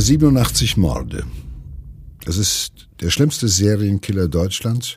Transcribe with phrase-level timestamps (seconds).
[0.00, 1.24] 87 Morde.
[2.26, 4.96] Es ist der schlimmste Serienkiller Deutschlands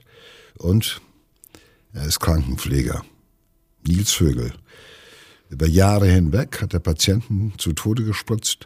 [0.58, 1.02] und
[1.94, 3.04] er ist Krankenpfleger.
[3.86, 4.54] Nils Vögel.
[5.50, 8.66] Über Jahre hinweg hat er Patienten zu Tode gespritzt,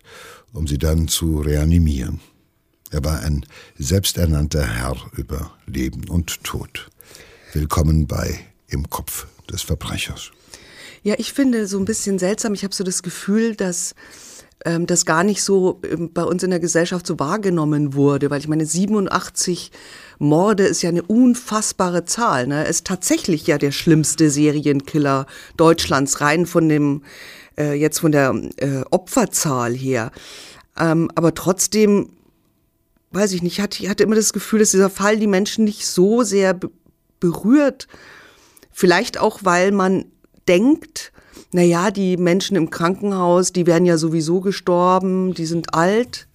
[0.53, 2.19] um sie dann zu reanimieren.
[2.91, 3.45] Er war ein
[3.77, 6.89] selbsternannter Herr über Leben und Tod.
[7.53, 10.31] Willkommen bei Im Kopf des Verbrechers.
[11.03, 12.53] Ja, ich finde so ein bisschen seltsam.
[12.53, 13.95] Ich habe so das Gefühl, dass
[14.65, 18.39] ähm, das gar nicht so ähm, bei uns in der Gesellschaft so wahrgenommen wurde, weil
[18.39, 19.71] ich meine, 87
[20.19, 22.47] Morde ist ja eine unfassbare Zahl.
[22.47, 22.65] Ne?
[22.65, 27.03] Ist tatsächlich ja der schlimmste Serienkiller Deutschlands rein von dem
[27.57, 30.11] äh, jetzt von der äh, Opferzahl her.
[30.77, 32.09] Ähm, aber trotzdem
[33.11, 35.65] weiß ich nicht, ich hatte, ich hatte immer das Gefühl, dass dieser Fall die Menschen
[35.65, 36.59] nicht so sehr
[37.19, 37.87] berührt.
[38.71, 40.05] Vielleicht auch, weil man
[40.47, 41.11] denkt,
[41.51, 46.27] na ja, die Menschen im Krankenhaus, die werden ja sowieso gestorben, die sind alt.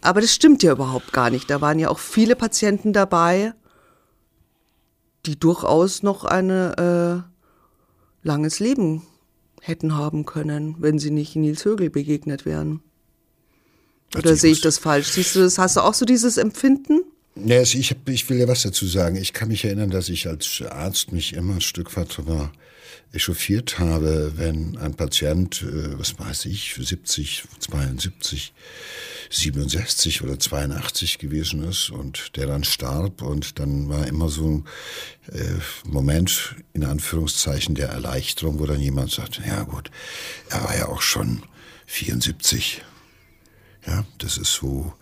[0.00, 1.48] Aber das stimmt ja überhaupt gar nicht.
[1.48, 3.54] Da waren ja auch viele Patienten dabei,
[5.24, 7.22] die durchaus noch ein äh,
[8.22, 9.02] langes Leben
[9.62, 12.82] hätten haben können, wenn sie nicht Nils Högel begegnet wären.
[14.14, 15.08] Oder sehe ich das falsch?
[15.08, 15.58] Siehst du das?
[15.58, 17.00] Hast du auch so dieses Empfinden?
[17.34, 19.16] Ja, also ich, hab, ich will ja was dazu sagen.
[19.16, 22.52] Ich kann mich erinnern, dass ich als Arzt mich immer ein Stück weit darüber
[23.12, 28.52] echauffiert habe, wenn ein Patient, äh, was weiß ich, 70, 72,
[29.30, 34.64] 67 oder 82 gewesen ist und der dann starb und dann war immer so ein
[35.32, 39.90] äh, Moment in Anführungszeichen der Erleichterung, wo dann jemand sagt, ja gut,
[40.50, 41.42] er war ja auch schon
[41.86, 42.82] 74.
[43.86, 44.92] Ja, das ist so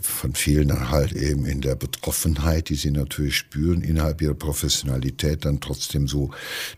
[0.00, 5.60] von vielen halt eben in der Betroffenheit, die sie natürlich spüren, innerhalb ihrer Professionalität dann
[5.60, 6.30] trotzdem so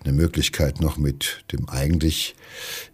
[0.02, 2.34] eine Möglichkeit noch mit dem eigentlich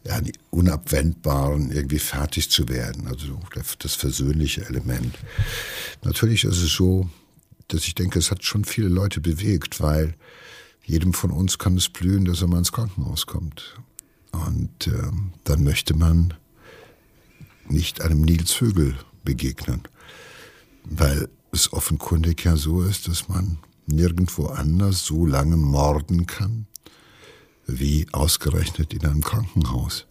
[0.05, 3.07] ja, unabwendbaren irgendwie fertig zu werden.
[3.07, 3.41] Also
[3.79, 5.19] das versöhnliche Element.
[6.03, 7.09] Natürlich ist es so,
[7.69, 10.15] dass ich denke, es hat schon viele Leute bewegt, weil
[10.85, 13.77] jedem von uns kann es blühen, dass er mal ins Krankenhaus kommt.
[14.33, 15.11] Und äh,
[15.45, 16.35] dann möchte man
[17.67, 19.83] nicht einem Nils Vögel begegnen
[20.85, 26.67] weil es offenkundig ja so ist, dass man nirgendwo anders so lange morden kann,
[27.67, 30.07] wie ausgerechnet in einem Krankenhaus.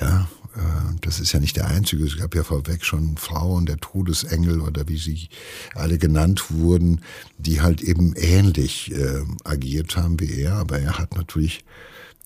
[0.00, 2.04] Ja, äh, das ist ja nicht der einzige.
[2.04, 5.28] Es gab ja vorweg schon Frauen, der Todesengel oder wie sie
[5.74, 7.00] alle genannt wurden,
[7.38, 10.54] die halt eben ähnlich äh, agiert haben wie er.
[10.54, 11.64] Aber er hat natürlich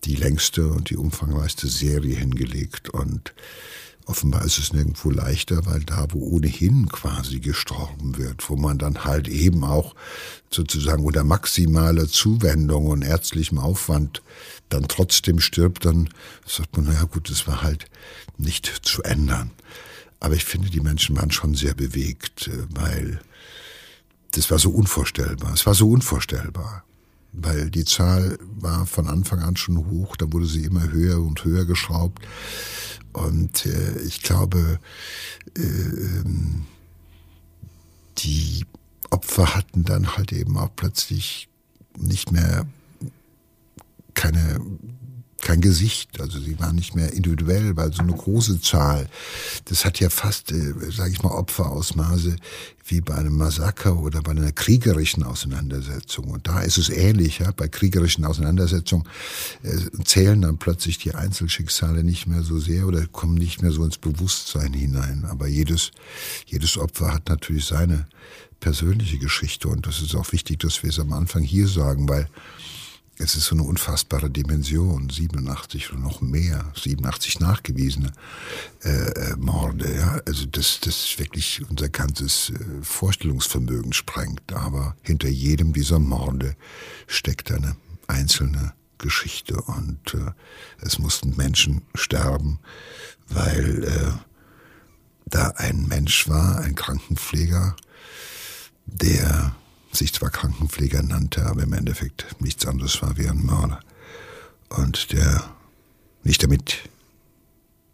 [0.05, 3.35] die längste und die umfangreichste Serie hingelegt und
[4.11, 9.05] Offenbar ist es nirgendwo leichter, weil da, wo ohnehin quasi gestorben wird, wo man dann
[9.05, 9.95] halt eben auch
[10.51, 14.21] sozusagen unter maximaler Zuwendung und ärztlichem Aufwand
[14.69, 16.09] dann trotzdem stirbt, dann
[16.45, 17.85] sagt man, naja gut, das war halt
[18.37, 19.53] nicht zu ändern.
[20.19, 23.21] Aber ich finde, die Menschen waren schon sehr bewegt, äh, weil
[24.33, 25.55] das war so unvorstellbar.
[25.55, 26.83] Es war so unvorstellbar
[27.33, 31.45] weil die Zahl war von Anfang an schon hoch, da wurde sie immer höher und
[31.45, 32.23] höher geschraubt.
[33.13, 34.79] Und äh, ich glaube,
[35.57, 36.67] äh, ähm,
[38.19, 38.65] die
[39.11, 41.49] Opfer hatten dann halt eben auch plötzlich
[41.99, 42.67] nicht mehr
[44.15, 44.61] keine
[45.41, 49.09] kein Gesicht, also sie waren nicht mehr individuell, weil so eine große Zahl,
[49.67, 52.37] das hat ja fast, äh, sage ich mal, Opferausmaße
[52.87, 56.27] wie bei einem Massaker oder bei einer kriegerischen Auseinandersetzung.
[56.27, 59.05] Und da ist es ähnlich, ja, bei kriegerischen Auseinandersetzungen
[59.63, 63.85] äh, zählen dann plötzlich die Einzelschicksale nicht mehr so sehr oder kommen nicht mehr so
[63.85, 65.25] ins Bewusstsein hinein.
[65.29, 65.93] Aber jedes,
[66.47, 68.07] jedes Opfer hat natürlich seine
[68.59, 72.29] persönliche Geschichte und das ist auch wichtig, dass wir es am Anfang hier sagen, weil
[73.21, 78.13] es ist so eine unfassbare Dimension, 87 oder noch mehr, 87 nachgewiesene
[78.83, 79.95] äh, äh, Morde.
[79.95, 80.21] Ja?
[80.27, 84.53] Also das, das wirklich unser ganzes äh, Vorstellungsvermögen sprengt.
[84.53, 86.57] Aber hinter jedem dieser Morde
[87.07, 87.77] steckt eine
[88.07, 90.33] einzelne Geschichte und äh,
[90.81, 92.59] es mussten Menschen sterben,
[93.29, 94.13] weil äh,
[95.27, 97.77] da ein Mensch war, ein Krankenpfleger,
[98.87, 99.55] der
[99.93, 103.81] sich zwar Krankenpfleger nannte, aber im Endeffekt nichts anderes war wie ein Mörder.
[104.69, 105.51] Und der
[106.23, 106.89] nicht damit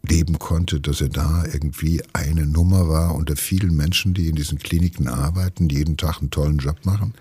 [0.03, 4.59] leben konnte, dass er da irgendwie eine Nummer war unter vielen Menschen, die in diesen
[4.59, 7.13] Kliniken arbeiten, die jeden Tag einen tollen Job machen,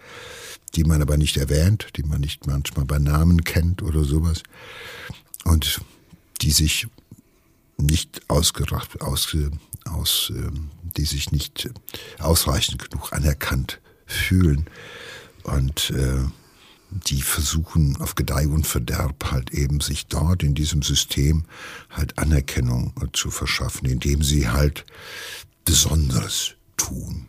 [0.75, 4.43] die man aber nicht erwähnt, die man nicht manchmal bei Namen kennt oder sowas
[5.45, 5.81] und
[6.43, 6.87] die sich
[7.79, 9.37] nicht ausgeracht, aus,
[9.85, 11.71] aus, ähm, die sich nicht
[12.19, 14.67] ausreichend genug anerkannt fühlen.
[15.43, 16.25] Und äh,
[16.91, 21.45] die versuchen auf Gedeih und Verderb halt eben sich dort in diesem System
[21.91, 24.85] halt Anerkennung zu verschaffen, indem sie halt
[25.65, 27.27] Besonderes tun.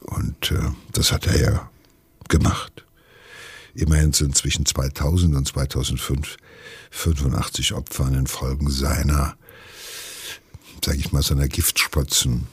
[0.00, 1.70] Und äh, das hat er ja
[2.28, 2.84] gemacht.
[3.74, 6.36] Immerhin sind zwischen 2000 und 2005
[6.90, 9.36] 85 Opfer den Folgen seiner,
[10.84, 12.46] sage ich mal, seiner Giftspritzen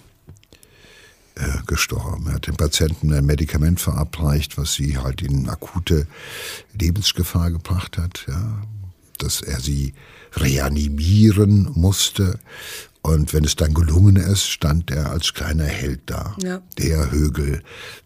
[1.65, 2.27] gestorben.
[2.27, 6.07] Er hat den Patienten ein Medikament verabreicht, was sie halt in akute
[6.79, 8.61] Lebensgefahr gebracht hat, ja,
[9.17, 9.93] dass er sie
[10.35, 12.39] reanimieren musste.
[13.01, 16.37] Und wenn es dann gelungen ist, stand er als kleiner Held da.
[16.41, 16.61] Ja.
[16.77, 17.61] Der Högel,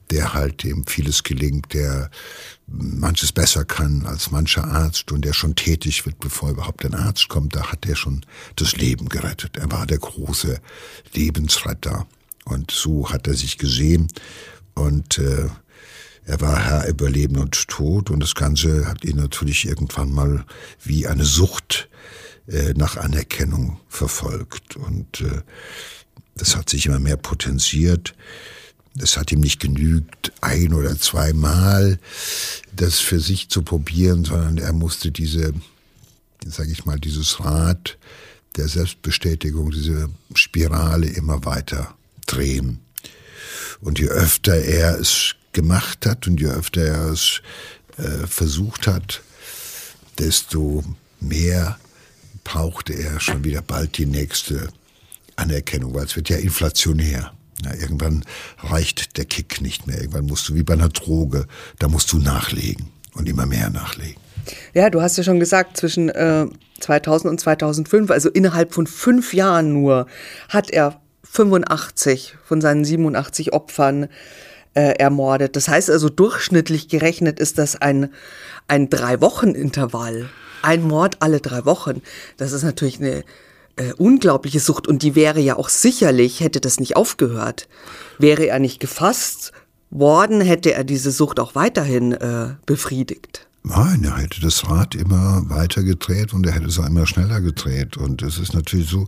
[0.09, 2.09] der halt dem vieles gelingt, der
[2.65, 7.27] manches besser kann als mancher Arzt und der schon tätig wird, bevor überhaupt ein Arzt
[7.29, 8.25] kommt, da hat er schon
[8.55, 9.57] das Leben gerettet.
[9.57, 10.59] Er war der große
[11.13, 12.07] Lebensretter.
[12.47, 14.07] Und so hat er sich gesehen.
[14.73, 15.47] Und äh,
[16.25, 18.09] er war Herr über Leben und Tod.
[18.09, 20.45] Und das Ganze hat ihn natürlich irgendwann mal
[20.83, 21.89] wie eine Sucht
[22.47, 24.77] äh, nach Anerkennung verfolgt.
[24.77, 25.41] Und äh,
[26.35, 28.15] das hat sich immer mehr potenziert.
[28.97, 31.99] Es hat ihm nicht genügt, ein oder zweimal
[32.73, 35.53] das für sich zu probieren, sondern er musste diese,
[36.45, 37.97] sage ich mal, dieses Rad
[38.55, 41.96] der Selbstbestätigung, diese Spirale immer weiter
[42.27, 42.79] drehen.
[43.81, 47.41] Und je öfter er es gemacht hat und je öfter er es
[47.97, 49.21] äh, versucht hat,
[50.19, 50.83] desto
[51.19, 51.77] mehr
[52.43, 54.69] brauchte er schon wieder bald die nächste
[55.35, 57.33] Anerkennung, weil es wird ja inflationär.
[57.63, 58.23] Ja, irgendwann
[58.59, 59.99] reicht der Kick nicht mehr.
[59.99, 61.47] Irgendwann musst du wie bei einer Droge,
[61.79, 64.21] da musst du nachlegen und immer mehr nachlegen.
[64.73, 66.45] Ja, du hast ja schon gesagt, zwischen äh,
[66.79, 70.07] 2000 und 2005, also innerhalb von fünf Jahren nur,
[70.49, 71.01] hat er
[71.31, 74.07] 85 von seinen 87 Opfern
[74.73, 75.55] äh, ermordet.
[75.55, 78.11] Das heißt also, durchschnittlich gerechnet ist das ein,
[78.67, 80.29] ein Drei-Wochen-Intervall.
[80.61, 82.01] Ein Mord alle drei Wochen.
[82.37, 83.23] Das ist natürlich eine
[83.75, 87.67] äh, unglaubliche Sucht und die wäre ja auch sicherlich, hätte das nicht aufgehört.
[88.17, 89.51] Wäre er nicht gefasst
[89.89, 93.46] worden, hätte er diese Sucht auch weiterhin äh, befriedigt.
[93.69, 97.41] Nein, er hätte das Rad immer weiter gedreht und er hätte es auch immer schneller
[97.41, 97.97] gedreht.
[97.97, 99.07] Und es ist natürlich so,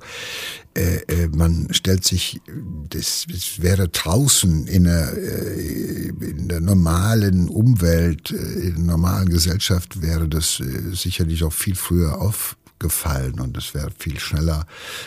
[0.76, 2.42] äh, äh, man stellt sich,
[2.90, 9.30] das, das wäre draußen in der, äh, in der normalen Umwelt, äh, in der normalen
[9.30, 14.66] Gesellschaft wäre das äh, sicherlich auch viel früher aufgefallen und es wäre viel schneller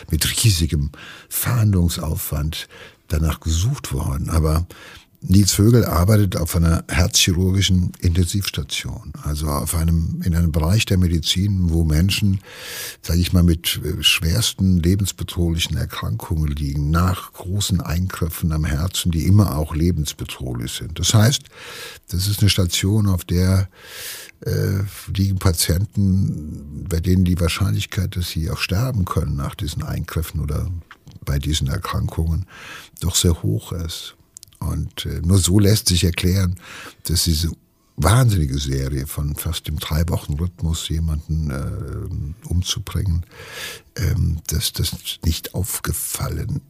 [0.09, 0.89] mit riesigem
[1.29, 2.67] Fahndungsaufwand
[3.07, 4.31] danach gesucht worden.
[4.31, 4.65] Aber
[5.25, 11.69] Nils Vögel arbeitet auf einer herzchirurgischen Intensivstation, also auf einem, in einem Bereich der Medizin,
[11.69, 12.41] wo Menschen,
[13.01, 19.25] sage ich mal, mit äh, schwersten lebensbedrohlichen Erkrankungen liegen, nach großen Eingriffen am Herzen, die
[19.25, 20.99] immer auch lebensbedrohlich sind.
[20.99, 21.43] Das heißt,
[22.09, 23.69] das ist eine Station, auf der
[24.41, 24.79] äh,
[25.15, 30.69] liegen Patienten, bei denen die Wahrscheinlichkeit, dass sie auch sterben können nach diesen Eingriffen oder
[31.23, 32.45] bei diesen Erkrankungen,
[32.99, 34.17] doch sehr hoch ist.
[34.71, 36.55] Und äh, nur so lässt sich erklären,
[37.05, 37.51] dass diese
[37.95, 43.25] wahnsinnige Serie von fast dem drei Wochen Rhythmus jemanden äh, umzubringen,
[43.97, 46.61] ähm, dass das nicht aufgefallen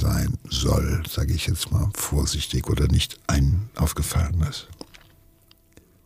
[0.00, 4.66] sein soll, sage ich jetzt mal vorsichtig, oder nicht ein aufgefallen ist.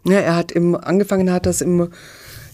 [0.04, 1.88] Ja, er hat im, angefangen hat das im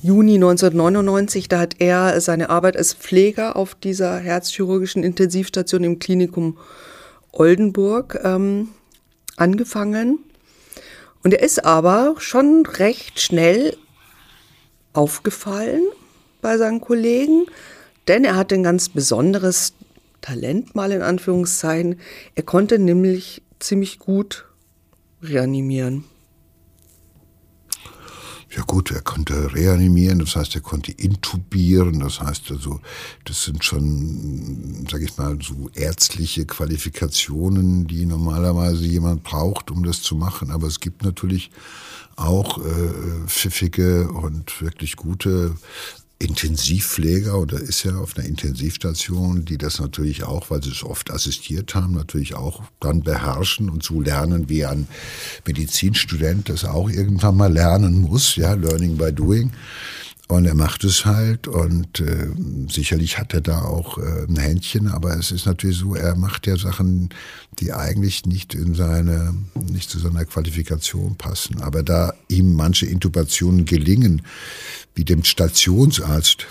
[0.03, 6.59] Juni 1999, da hat er seine Arbeit als Pfleger auf dieser herzchirurgischen Intensivstation im Klinikum
[7.39, 8.71] Oldenburg ähm,
[9.37, 10.19] angefangen.
[11.23, 13.77] Und er ist aber schon recht schnell
[14.93, 15.83] aufgefallen
[16.41, 17.47] bei seinen Kollegen,
[18.07, 19.73] denn er hatte ein ganz besonderes
[20.21, 22.01] Talent, mal in Anführungszeichen.
[22.35, 24.47] Er konnte nämlich ziemlich gut
[25.23, 26.05] reanimieren.
[28.57, 32.81] Ja gut, er konnte reanimieren, das heißt, er konnte intubieren, das heißt also,
[33.25, 40.03] das sind schon, sag ich mal, so ärztliche Qualifikationen, die normalerweise jemand braucht, um das
[40.03, 40.53] zu machen.
[40.53, 41.51] Aber es gibt natürlich
[42.15, 45.57] auch äh, pfiffige und wirklich gute
[46.19, 51.11] Intensivpfleger oder ist ja auf einer Intensivstation, die das natürlich auch, weil sie es oft
[51.11, 54.87] assistiert haben, natürlich auch dann beherrschen und so lernen, wie ein
[55.47, 59.53] Medizinstudent das auch irgendwann mal lernen muss, ja, Learning by Doing.
[60.27, 62.29] Und er macht es halt und äh,
[62.71, 66.47] sicherlich hat er da auch äh, ein Händchen, aber es ist natürlich so, er macht
[66.47, 67.11] ja Sachen,
[67.59, 71.61] die eigentlich nicht in seine, nicht zu seiner Qualifikation passen.
[71.61, 74.23] Aber da ihm manche Intubationen gelingen,
[74.95, 76.47] wie dem Stationsarzt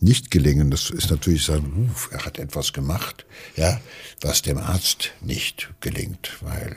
[0.00, 2.08] nicht gelingen, das ist natürlich sein Ruf.
[2.10, 3.80] Er hat etwas gemacht, ja,
[4.20, 6.76] was dem Arzt nicht gelingt, weil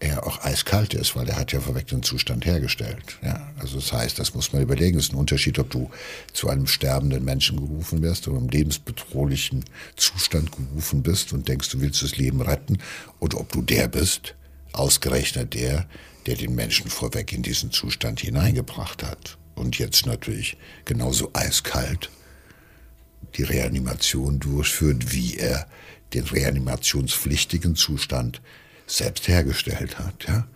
[0.00, 3.18] er auch eiskalt ist, weil er hat ja vorweg den Zustand hergestellt.
[3.22, 4.98] Ja, also das heißt, das muss man überlegen.
[4.98, 5.90] Es ist ein Unterschied, ob du
[6.32, 9.64] zu einem sterbenden Menschen gerufen wirst oder im lebensbedrohlichen
[9.96, 12.78] Zustand gerufen bist und denkst, du willst das Leben retten,
[13.20, 14.34] oder ob du der bist,
[14.72, 15.86] ausgerechnet der,
[16.26, 19.36] der den Menschen vorweg in diesen Zustand hineingebracht hat.
[19.54, 22.08] Und jetzt natürlich genauso eiskalt
[23.36, 25.66] die Reanimation durchführt, wie er
[26.14, 28.40] den reanimationspflichtigen Zustand
[28.96, 30.26] selbst hergestellt hat.
[30.26, 30.46] Ja?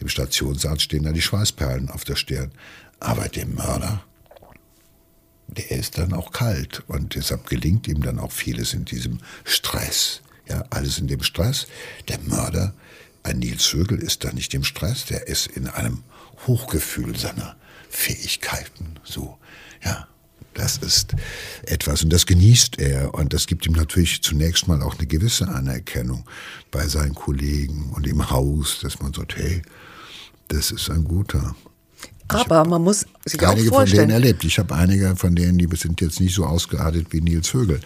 [0.00, 2.52] Dem Stationsarzt stehen da die Schweißperlen auf der Stirn.
[3.00, 4.04] Aber dem Mörder,
[5.46, 6.82] der ist dann auch kalt.
[6.86, 10.22] Und deshalb gelingt ihm dann auch vieles in diesem Stress.
[10.48, 11.66] Ja, alles in dem Stress.
[12.08, 12.74] Der Mörder,
[13.22, 16.02] ein Nils Vögel, ist da nicht im Stress, der ist in einem
[16.46, 17.56] Hochgefühl seiner
[17.88, 18.98] Fähigkeiten.
[19.04, 19.38] So,
[19.84, 20.08] ja.
[20.60, 21.14] Das ist
[21.62, 25.48] etwas und das genießt er und das gibt ihm natürlich zunächst mal auch eine gewisse
[25.48, 26.24] Anerkennung
[26.70, 29.62] bei seinen Kollegen und im Haus, dass man sagt, hey,
[30.48, 31.54] das ist ein guter.
[32.28, 34.02] Aber man muss sich einige auch vorstellen.
[34.02, 34.44] von denen erlebt.
[34.44, 37.80] Ich habe einige von denen, die sind jetzt nicht so ausgeartet wie Nils Vögel.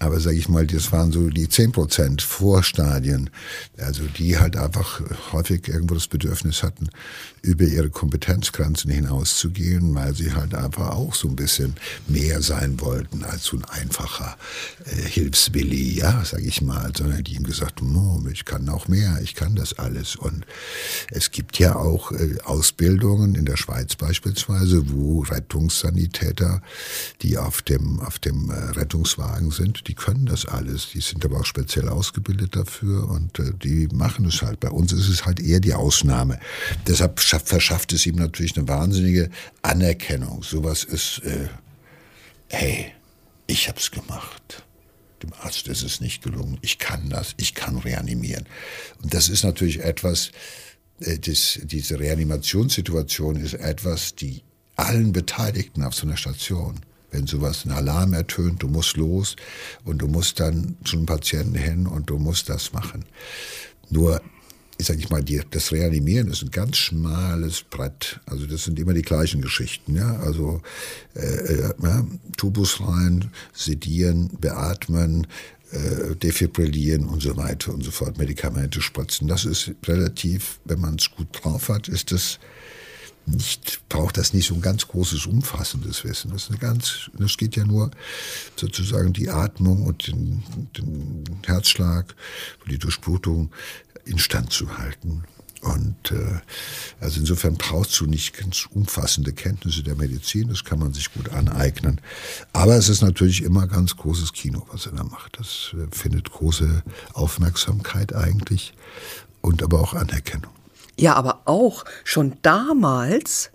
[0.00, 3.28] Aber sage ich mal, das waren so die 10% Vorstadien,
[3.76, 6.88] also die halt einfach häufig irgendwo das Bedürfnis hatten,
[7.42, 11.74] über ihre Kompetenzgrenzen hinauszugehen, weil sie halt einfach auch so ein bisschen
[12.08, 14.38] mehr sein wollten als so ein einfacher
[14.86, 18.88] äh, Hilfswilli, ja, sage ich mal, sondern die ihm gesagt haben, oh, ich kann auch
[18.88, 20.16] mehr, ich kann das alles.
[20.16, 20.46] Und
[21.10, 26.62] es gibt ja auch äh, Ausbildungen in der Schweiz beispielsweise, wo Rettungssanitäter,
[27.20, 30.90] die auf dem, auf dem äh, Rettungswagen sind, die können das alles.
[30.92, 34.60] Die sind aber auch speziell ausgebildet dafür und äh, die machen es halt.
[34.60, 36.38] Bei uns ist es halt eher die Ausnahme.
[36.86, 39.30] Deshalb verschafft es ihm natürlich eine wahnsinnige
[39.62, 40.44] Anerkennung.
[40.44, 41.48] Sowas ist, äh,
[42.50, 42.92] hey,
[43.48, 44.62] ich hab's gemacht.
[45.24, 46.58] Dem Arzt ist es nicht gelungen.
[46.62, 47.34] Ich kann das.
[47.36, 48.46] Ich kann reanimieren.
[49.02, 50.30] Und das ist natürlich etwas,
[51.00, 54.44] äh, das, diese Reanimationssituation ist etwas, die
[54.76, 56.78] allen Beteiligten auf so einer Station
[57.10, 59.36] wenn sowas ein Alarm ertönt, du musst los
[59.84, 63.04] und du musst dann zu einem Patienten hin und du musst das machen.
[63.88, 64.20] Nur
[64.80, 68.18] ich sage ich mal, die, das Reanimieren ist ein ganz schmales Brett.
[68.24, 69.94] Also das sind immer die gleichen Geschichten.
[69.94, 70.16] Ja?
[70.20, 70.62] Also
[71.14, 72.06] äh, äh, ja,
[72.38, 75.26] Tubus rein, sedieren, beatmen,
[75.72, 79.28] äh, defibrillieren und so weiter und so fort, Medikamente spritzen.
[79.28, 82.38] Das ist relativ, wenn man es gut drauf hat, ist das
[83.26, 86.30] nicht, braucht das nicht so ein ganz großes, umfassendes Wissen.
[86.30, 87.90] Das, ist eine ganz, das geht ja nur
[88.56, 90.42] sozusagen die Atmung und den,
[90.76, 92.14] den Herzschlag,
[92.68, 93.50] die Durchblutung
[94.04, 95.24] instand zu halten.
[95.60, 96.40] Und äh,
[97.00, 101.28] also insofern brauchst du nicht ganz umfassende Kenntnisse der Medizin, das kann man sich gut
[101.28, 102.00] aneignen.
[102.54, 105.38] Aber es ist natürlich immer ganz großes Kino, was er da macht.
[105.38, 108.72] Das äh, findet große Aufmerksamkeit eigentlich
[109.42, 110.52] und aber auch Anerkennung.
[110.98, 113.50] Ja, aber auch schon damals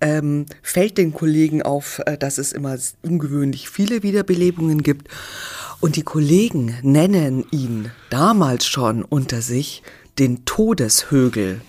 [0.00, 5.08] ähm, fällt den Kollegen auf, äh, dass es immer ungewöhnlich viele Wiederbelebungen gibt.
[5.80, 9.82] Und die Kollegen nennen ihn damals schon unter sich
[10.18, 11.60] den Todeshögel.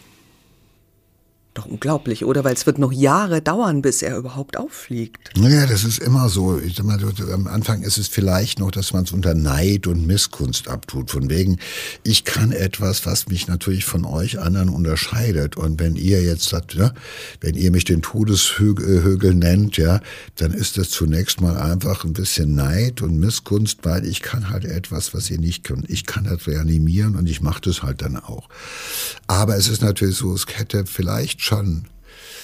[1.55, 2.43] Doch unglaublich, oder?
[2.43, 5.31] Weil es wird noch Jahre dauern, bis er überhaupt auffliegt.
[5.37, 6.59] Naja, das ist immer so.
[6.59, 6.99] Ich sag mal,
[7.31, 11.11] am Anfang ist es vielleicht noch, dass man es unter Neid und Misskunst abtut.
[11.11, 11.57] Von wegen,
[12.03, 15.55] ich kann etwas, was mich natürlich von euch anderen unterscheidet.
[15.55, 16.93] Und wenn ihr jetzt sagt, ja,
[17.39, 20.01] wenn ihr mich den Todeshögel nennt, ja,
[20.35, 24.65] dann ist das zunächst mal einfach ein bisschen Neid und Misskunst, weil ich kann halt
[24.65, 25.89] etwas, was ihr nicht könnt.
[25.89, 28.49] Ich kann das reanimieren und ich mache das halt dann auch.
[29.27, 31.87] Aber es ist natürlich so, es hätte vielleicht schon.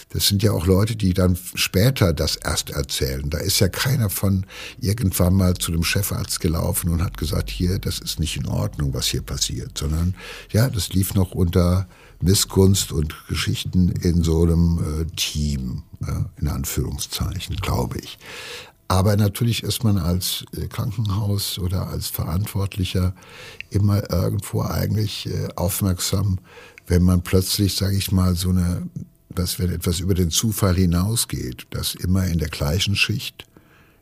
[0.09, 3.29] Das sind ja auch Leute, die dann später das erst erzählen.
[3.29, 4.45] Da ist ja keiner von
[4.79, 8.93] irgendwann mal zu dem Chefarzt gelaufen und hat gesagt, hier, das ist nicht in Ordnung,
[8.93, 10.15] was hier passiert, sondern
[10.51, 11.87] ja, das lief noch unter
[12.21, 18.19] Missgunst und Geschichten in so einem äh, Team, äh, in Anführungszeichen, glaube ich.
[18.89, 23.15] Aber natürlich ist man als äh, Krankenhaus oder als Verantwortlicher
[23.69, 26.39] immer irgendwo eigentlich äh, aufmerksam,
[26.91, 28.85] wenn man plötzlich, sage ich mal, so eine,
[29.29, 33.45] dass wenn etwas über den Zufall hinausgeht, dass immer in der gleichen Schicht,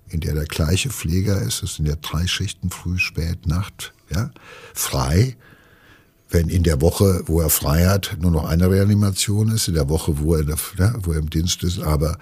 [0.09, 4.31] in der der gleiche Pfleger ist, das sind ja drei Schichten, früh, spät, Nacht, ja,
[4.73, 5.37] frei,
[6.31, 9.87] wenn in der Woche, wo er frei hat, nur noch eine Reanimation ist, in der
[9.87, 10.45] Woche, wo er,
[10.79, 12.17] ja, wo er im Dienst ist, aber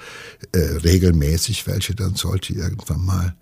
[0.51, 3.35] äh, regelmäßig welche, dann sollte irgendwann mal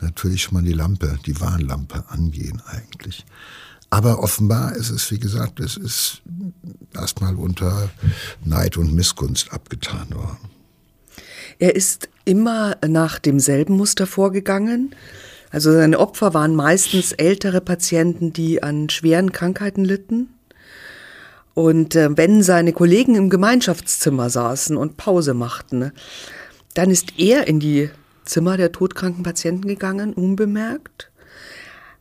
[0.00, 3.26] natürlich schon mal die Lampe, die Warnlampe angehen eigentlich.
[3.90, 6.22] Aber offenbar ist es, wie gesagt, es ist
[6.94, 7.90] erstmal unter
[8.44, 10.50] Neid und Missgunst abgetan worden.
[11.58, 14.94] Er ist immer nach demselben Muster vorgegangen.
[15.50, 20.28] Also seine Opfer waren meistens ältere Patienten, die an schweren Krankheiten litten.
[21.54, 25.90] Und äh, wenn seine Kollegen im Gemeinschaftszimmer saßen und Pause machten,
[26.74, 27.90] dann ist er in die
[28.24, 31.09] Zimmer der todkranken Patienten gegangen, unbemerkt,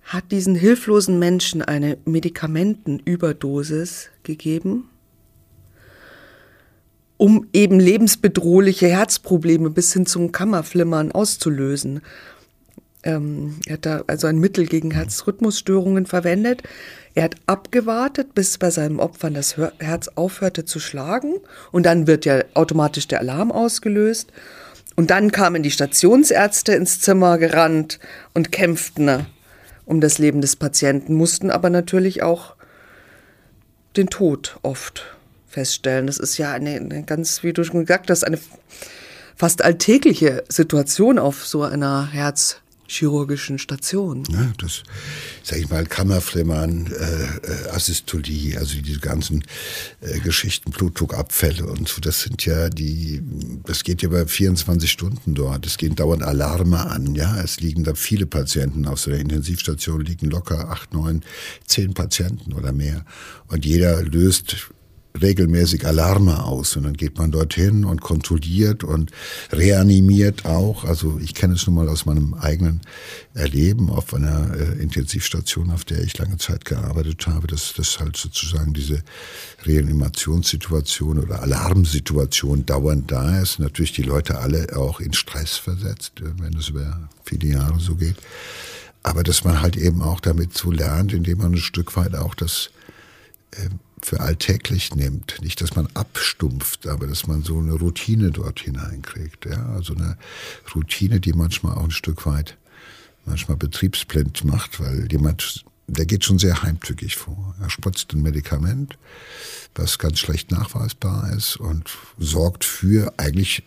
[0.09, 4.89] hat diesen hilflosen Menschen eine Medikamentenüberdosis gegeben,
[7.17, 12.01] um eben lebensbedrohliche Herzprobleme bis hin zum Kammerflimmern auszulösen.
[13.03, 16.63] Ähm, er hat da also ein Mittel gegen Herzrhythmusstörungen verwendet.
[17.13, 21.35] Er hat abgewartet, bis bei seinem Opfern das Herz aufhörte zu schlagen
[21.71, 24.33] und dann wird ja automatisch der Alarm ausgelöst.
[24.95, 27.99] Und dann kamen die Stationsärzte ins Zimmer gerannt
[28.33, 29.27] und kämpften
[29.89, 32.55] um das Leben des Patienten, mussten aber natürlich auch
[33.97, 35.17] den Tod oft
[35.47, 36.05] feststellen.
[36.05, 38.37] Das ist ja eine, eine ganz, wie du schon gesagt hast, eine
[39.35, 42.57] fast alltägliche Situation auf so einer Herz
[42.89, 44.23] chirurgischen Station.
[44.31, 44.83] Ja, das,
[45.43, 49.43] sag ich mal, Kammerflimmern, äh, äh, Asystolie, also diese ganzen
[50.01, 53.21] äh, Geschichten, Blutdruckabfälle und so, das sind ja die,
[53.63, 55.65] das geht ja bei 24 Stunden dort.
[55.65, 57.39] Es gehen dauernd Alarme an, ja.
[57.41, 61.21] Es liegen da viele Patienten auf so einer Intensivstation, liegen locker acht, neun,
[61.65, 63.05] zehn Patienten oder mehr.
[63.47, 64.71] Und jeder löst
[65.19, 69.11] regelmäßig Alarme aus und dann geht man dorthin und kontrolliert und
[69.51, 70.83] reanimiert auch.
[70.83, 72.81] Also ich kenne es nun mal aus meinem eigenen
[73.33, 78.17] Erleben auf einer äh, Intensivstation, auf der ich lange Zeit gearbeitet habe, dass das halt
[78.17, 79.01] sozusagen diese
[79.65, 83.59] Reanimationssituation oder Alarmsituation dauernd da ist.
[83.59, 87.95] Natürlich die Leute alle auch in Stress versetzt, äh, wenn es über viele Jahre so
[87.95, 88.15] geht.
[89.01, 92.35] Aber dass man halt eben auch damit so lernt, indem man ein Stück weit auch
[92.35, 92.69] das
[93.51, 93.69] äh,
[94.05, 95.41] für alltäglich nimmt.
[95.41, 99.45] Nicht, dass man abstumpft, aber dass man so eine Routine dort hineinkriegt.
[99.45, 99.69] Ja?
[99.69, 100.17] Also eine
[100.73, 102.57] Routine, die manchmal auch ein Stück weit,
[103.25, 107.55] manchmal betriebsblind macht, weil jemand, der geht schon sehr heimtückig vor.
[107.59, 108.97] Er spritzt ein Medikament,
[109.75, 113.63] was ganz schlecht nachweisbar ist und sorgt für eigentlich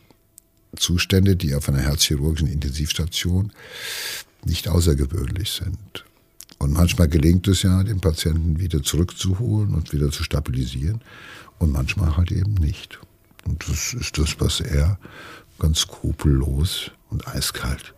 [0.77, 3.53] Zustände, die auf einer herzchirurgischen Intensivstation
[4.45, 6.05] nicht außergewöhnlich sind.
[6.63, 11.01] Und manchmal gelingt es ja, den Patienten wieder zurückzuholen und wieder zu stabilisieren.
[11.59, 13.01] Und manchmal halt eben nicht.
[13.45, 14.97] Und das ist das, was er
[15.59, 17.95] ganz skrupellos und eiskalt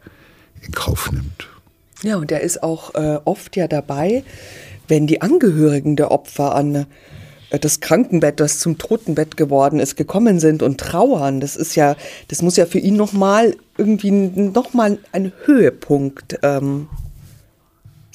[0.62, 1.46] in Kauf nimmt.
[2.02, 4.24] Ja, und er ist auch äh, oft ja dabei,
[4.88, 6.86] wenn die Angehörigen der Opfer an
[7.50, 11.40] äh, das Krankenbett, das zum Totenbett geworden ist, gekommen sind und trauern.
[11.40, 11.96] Das ist ja,
[12.28, 16.88] das muss ja für ihn nochmal irgendwie nochmal ein Höhepunkt ähm,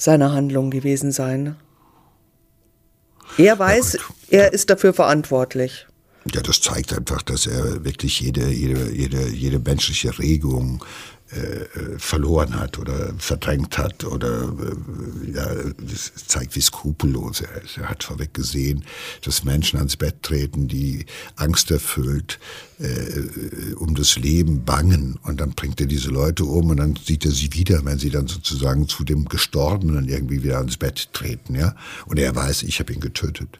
[0.00, 1.56] seiner Handlung gewesen sein.
[3.36, 3.98] Er weiß,
[4.30, 5.86] ja, er ist dafür verantwortlich.
[6.32, 10.84] Ja, das zeigt einfach, dass er wirklich jede, jede, jede, jede menschliche Regung
[11.32, 15.46] äh, verloren hat oder verdrängt hat oder äh, ja,
[15.78, 17.78] das zeigt, wie skrupellos er ist.
[17.78, 18.84] Er hat vorweg gesehen,
[19.22, 22.40] dass Menschen ans Bett treten, die angsterfüllt
[22.78, 27.24] äh, um das Leben bangen und dann bringt er diese Leute um und dann sieht
[27.24, 31.54] er sie wieder, wenn sie dann sozusagen zu dem Gestorbenen irgendwie wieder ans Bett treten,
[31.54, 31.76] ja.
[32.06, 33.58] Und er weiß, ich habe ihn getötet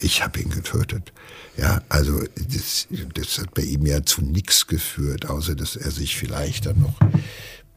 [0.00, 1.12] ich habe ihn getötet.
[1.56, 6.16] Ja, also das, das hat bei ihm ja zu nichts geführt, außer dass er sich
[6.16, 6.98] vielleicht dann noch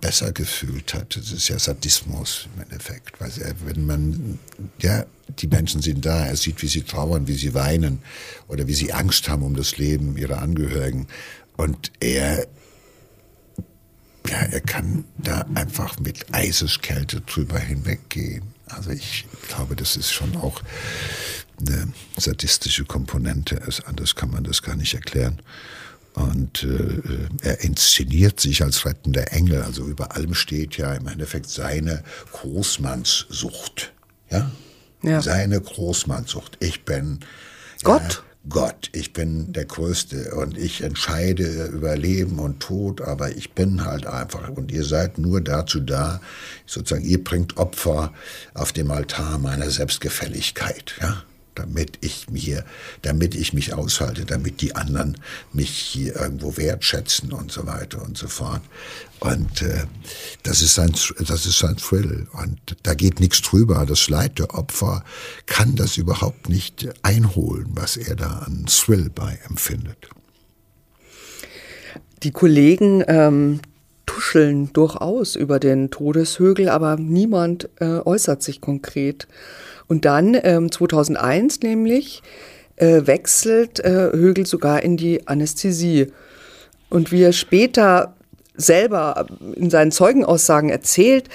[0.02, 1.16] besser gefühlt hat.
[1.16, 3.20] Das ist ja Sadismus im Endeffekt.
[3.20, 4.40] Weil er, wenn man,
[4.82, 8.00] ja, die Menschen sind da, er sieht, wie sie trauern, wie sie weinen
[8.48, 11.08] oder wie sie Angst haben um das Leben ihrer Angehörigen.
[11.58, 12.48] Und er,
[14.28, 18.44] ja, er kann da einfach mit Eiseskälte drüber hinweggehen.
[18.70, 20.62] Also ich glaube, das ist schon auch
[21.60, 23.86] eine sadistische Komponente ist.
[23.86, 25.42] Anders kann man das gar nicht erklären.
[26.14, 29.62] Und äh, er inszeniert sich als rettender Engel.
[29.62, 33.94] Also über allem steht ja im Endeffekt seine Großmannssucht.
[34.30, 34.52] Ja?
[35.04, 35.22] ja.
[35.22, 36.58] Seine Großmannssucht.
[36.60, 37.20] Ich bin
[37.84, 38.02] Gott.
[38.02, 43.52] Ja, Gott, ich bin der Größte und ich entscheide über Leben und Tod, aber ich
[43.52, 44.50] bin halt einfach.
[44.50, 46.22] Und ihr seid nur dazu da,
[46.66, 48.14] sozusagen, ihr bringt Opfer
[48.54, 51.24] auf dem Altar meiner Selbstgefälligkeit, ja
[51.60, 52.64] damit ich mir,
[53.02, 55.18] damit ich mich aushalte, damit die anderen
[55.52, 58.62] mich hier irgendwo wertschätzen und so weiter und so fort.
[59.20, 59.84] Und äh,
[60.44, 62.28] das ist sein, das ist sein Thrill.
[62.32, 63.86] Und da geht nichts drüber.
[63.86, 65.04] Das Leid der Opfer
[65.46, 70.10] kann das überhaupt nicht einholen, was er da an Thrill bei empfindet.
[72.24, 73.60] Die Kollegen ähm,
[74.20, 79.30] tuscheln durchaus über den Todeshögel, aber niemand äh, äußert sich konkret.
[79.88, 82.22] Und dann ähm, 2001 nämlich
[82.76, 86.08] äh, wechselt äh, Högel sogar in die Anästhesie.
[86.90, 88.14] Und wie er später
[88.56, 91.30] selber in seinen Zeugenaussagen erzählt,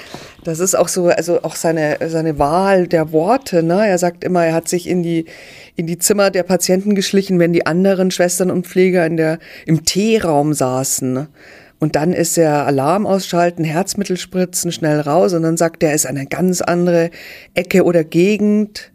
[0.45, 3.63] das ist auch so, also auch seine, seine Wahl der Worte.
[3.63, 3.89] Ne?
[3.89, 5.25] Er sagt immer, er hat sich in die,
[5.75, 9.87] in die Zimmer der Patienten geschlichen, wenn die anderen Schwestern und Pfleger in der, im
[9.87, 11.29] Teeraum saßen.
[11.85, 15.35] Und dann ist der Alarm ausschalten, Herzmittel spritzen, schnell raus.
[15.35, 17.11] Und dann sagt er, er ist eine ganz andere
[17.53, 18.91] Ecke oder Gegend.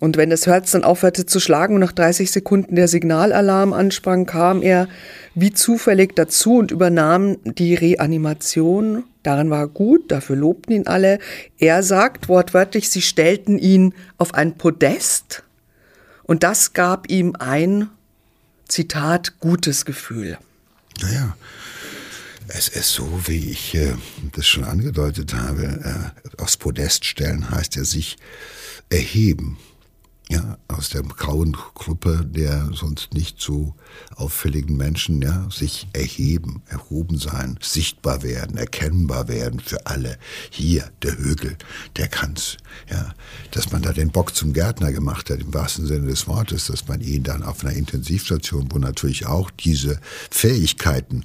[0.00, 4.26] Und wenn das Herz dann aufhörte zu schlagen und nach 30 Sekunden der Signalalarm ansprang,
[4.26, 4.88] kam er
[5.36, 9.04] wie zufällig dazu und übernahm die Reanimation.
[9.22, 11.20] Darin war er gut, dafür lobten ihn alle.
[11.60, 15.44] Er sagt wortwörtlich, sie stellten ihn auf ein Podest
[16.24, 17.88] und das gab ihm ein,
[18.66, 20.38] Zitat, gutes Gefühl.
[21.00, 21.36] Naja,
[22.52, 23.94] es ist so, wie ich äh,
[24.32, 28.16] das schon angedeutet habe, äh, aufs Podest stellen heißt ja sich
[28.88, 29.58] erheben
[30.30, 33.74] ja, aus der grauen Gruppe der sonst nicht so
[34.14, 40.18] auffälligen Menschen, ja, sich erheben, erhoben sein, sichtbar werden, erkennbar werden für alle.
[40.50, 41.56] Hier, der Högel,
[41.96, 42.58] der kann's,
[42.88, 43.12] ja.
[43.50, 46.86] Dass man da den Bock zum Gärtner gemacht hat, im wahrsten Sinne des Wortes, dass
[46.86, 51.24] man ihn dann auf einer Intensivstation, wo natürlich auch diese Fähigkeiten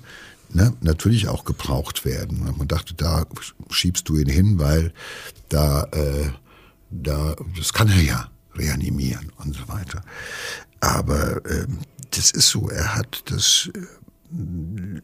[0.49, 2.53] ne, natürlich auch gebraucht werden.
[2.57, 3.25] Man dachte, da
[3.69, 4.93] schiebst du ihn hin, weil
[5.49, 6.29] da, äh,
[6.89, 10.01] da, das kann er ja reanimieren und so weiter.
[10.79, 11.79] Aber ähm,
[12.11, 15.01] das ist so, er hat das, äh,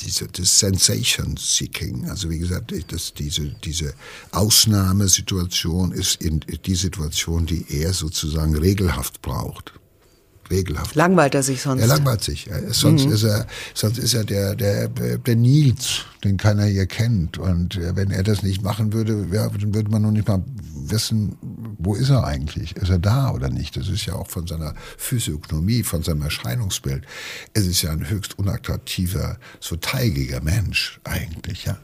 [0.00, 3.94] diese, das Sensation Seeking, also wie gesagt, das, diese, diese
[4.32, 9.72] Ausnahmesituation ist in die Situation, die er sozusagen regelhaft braucht
[10.50, 10.94] regelhaft.
[10.94, 11.80] Langweilt er sich sonst?
[11.80, 12.48] Er langweilt sich.
[12.70, 13.12] Sonst, mhm.
[13.12, 17.38] ist er, sonst ist er der, der, der Nils, den keiner hier kennt.
[17.38, 20.42] Und äh, wenn er das nicht machen würde, ja, dann würde man noch nicht mal
[20.90, 21.36] wissen,
[21.78, 22.76] wo ist er eigentlich?
[22.76, 23.76] Ist er da oder nicht?
[23.76, 27.04] Das ist ja auch von seiner Physiognomie, von seinem Erscheinungsbild.
[27.52, 31.78] Es ist ja ein höchst unattraktiver, so teigiger Mensch eigentlich, ja.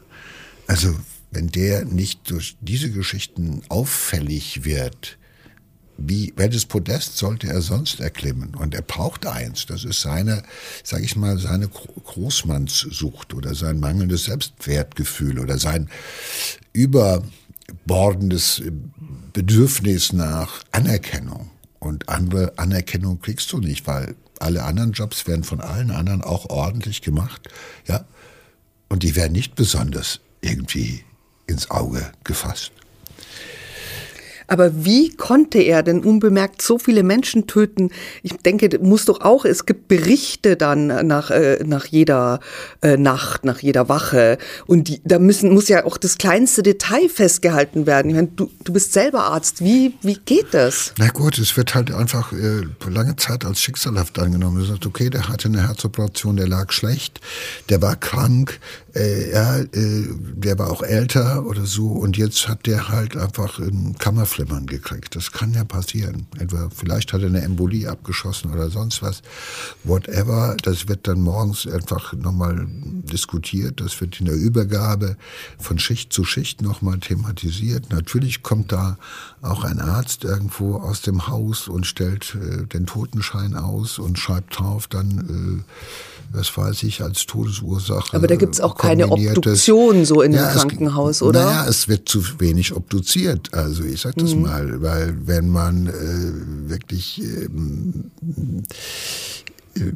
[0.67, 0.95] Also,
[1.31, 5.17] wenn der nicht durch diese Geschichten auffällig wird,
[5.97, 8.55] wie, welches Podest sollte er sonst erklimmen?
[8.55, 9.65] Und er braucht eins.
[9.65, 10.43] Das ist seine,
[10.83, 15.89] sag ich mal, seine Großmannssucht oder sein mangelndes Selbstwertgefühl oder sein
[16.73, 18.63] überbordendes
[19.33, 21.49] Bedürfnis nach Anerkennung.
[21.79, 26.49] Und andere Anerkennung kriegst du nicht, weil alle anderen Jobs werden von allen anderen auch
[26.49, 27.49] ordentlich gemacht,
[27.87, 28.05] ja.
[28.89, 31.03] Und die werden nicht besonders irgendwie
[31.47, 32.71] ins Auge gefasst.
[34.51, 37.89] Aber wie konnte er denn unbemerkt so viele Menschen töten?
[38.21, 42.41] Ich denke, muss doch auch, es gibt Berichte dann nach, äh, nach jeder
[42.81, 44.37] äh, Nacht, nach jeder Wache.
[44.67, 48.09] Und die, da müssen, muss ja auch das kleinste Detail festgehalten werden.
[48.09, 49.63] Ich meine, du, du bist selber Arzt.
[49.63, 50.93] Wie, wie geht das?
[50.97, 54.59] Na gut, es wird halt einfach äh, lange Zeit als schicksalhaft angenommen.
[54.59, 57.21] Du sagst, okay, der hatte eine Herzoperation, der lag schlecht,
[57.69, 58.59] der war krank,
[58.95, 59.67] äh, ja, äh,
[60.35, 65.15] der war auch älter oder so und jetzt hat der halt einfach ein Kammerflimmern gekriegt.
[65.15, 66.27] Das kann ja passieren.
[66.39, 69.21] Etwa, vielleicht hat er eine Embolie abgeschossen oder sonst was.
[69.83, 73.79] Whatever, das wird dann morgens einfach nochmal diskutiert.
[73.79, 75.15] Das wird in der Übergabe
[75.57, 77.91] von Schicht zu Schicht nochmal thematisiert.
[77.91, 78.97] Natürlich kommt da
[79.41, 84.59] auch ein Arzt irgendwo aus dem Haus und stellt äh, den Totenschein aus und schreibt
[84.59, 85.71] drauf dann, äh,
[86.33, 88.15] was weiß ich, als Todesursache.
[88.15, 91.45] Aber da gibt's auch keine Obduktion so in ja, einem Krankenhaus, es, oder?
[91.45, 93.53] Naja, es wird zu wenig obduziert.
[93.53, 94.41] Also ich sag das mhm.
[94.43, 98.11] mal, weil wenn man äh, wirklich ähm,
[99.75, 99.91] äh,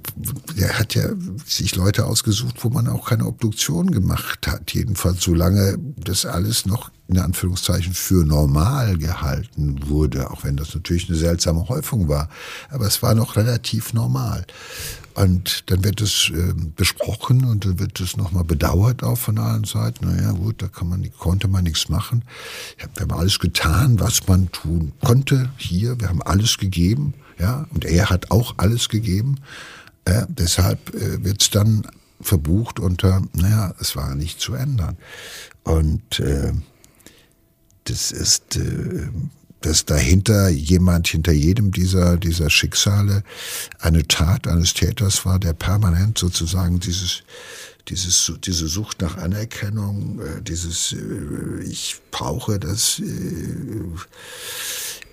[0.58, 1.10] er hat ja
[1.45, 4.74] sich Leute ausgesucht, wo man auch keine Obduktion gemacht hat.
[4.74, 11.10] Jedenfalls solange das alles noch in Anführungszeichen für normal gehalten wurde, auch wenn das natürlich
[11.10, 12.30] eine seltsame Häufung war.
[12.69, 14.45] Aber es war noch relativ normal.
[15.15, 19.63] Und dann wird es äh, besprochen und dann wird es nochmal bedauert auch von allen
[19.63, 20.06] Seiten.
[20.06, 22.23] Naja, gut, da kann man, konnte man nichts machen.
[22.78, 25.99] Wir haben alles getan, was man tun konnte hier.
[26.01, 27.13] Wir haben alles gegeben.
[27.39, 29.39] Ja, und er hat auch alles gegeben.
[30.06, 31.88] Äh, deshalb äh, wird es dann
[32.21, 34.97] verbucht unter, naja, es war nicht zu ändern.
[35.63, 36.54] Und äh,
[37.86, 39.08] das ist, äh,
[39.65, 43.23] dass dahinter jemand, hinter jedem dieser, dieser Schicksale
[43.80, 47.23] eine Tat eines Täters war, der permanent sozusagen dieses,
[47.88, 53.86] dieses, diese Sucht nach Anerkennung, äh, dieses, äh, ich brauche das, äh,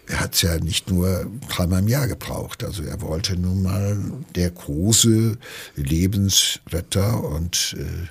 [0.09, 2.63] er hat es ja nicht nur dreimal im Jahr gebraucht.
[2.63, 3.97] Also er wollte nun mal
[4.35, 5.39] der große
[5.77, 8.09] Lebensretter und äh,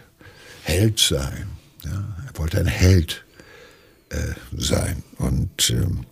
[0.64, 1.48] Held sein.
[1.84, 1.92] Ja,
[2.28, 3.26] er wollte ein Held
[4.10, 5.04] äh, sein.
[5.18, 6.06] Und ähm,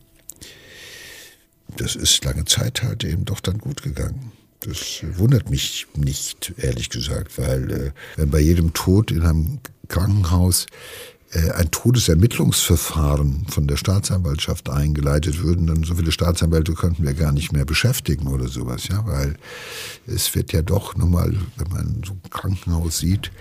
[1.78, 4.32] das ist lange Zeit halt eben doch dann gut gegangen.
[4.62, 10.68] Das wundert mich nicht, ehrlich gesagt, weil äh, wenn bei jedem Tod in einem Krankenhaus
[11.32, 17.52] ein Todesermittlungsverfahren von der Staatsanwaltschaft eingeleitet würden, dann so viele Staatsanwälte könnten wir gar nicht
[17.52, 19.36] mehr beschäftigen oder sowas, ja, weil
[20.08, 23.32] es wird ja doch nochmal, wenn man so ein Krankenhaus sieht,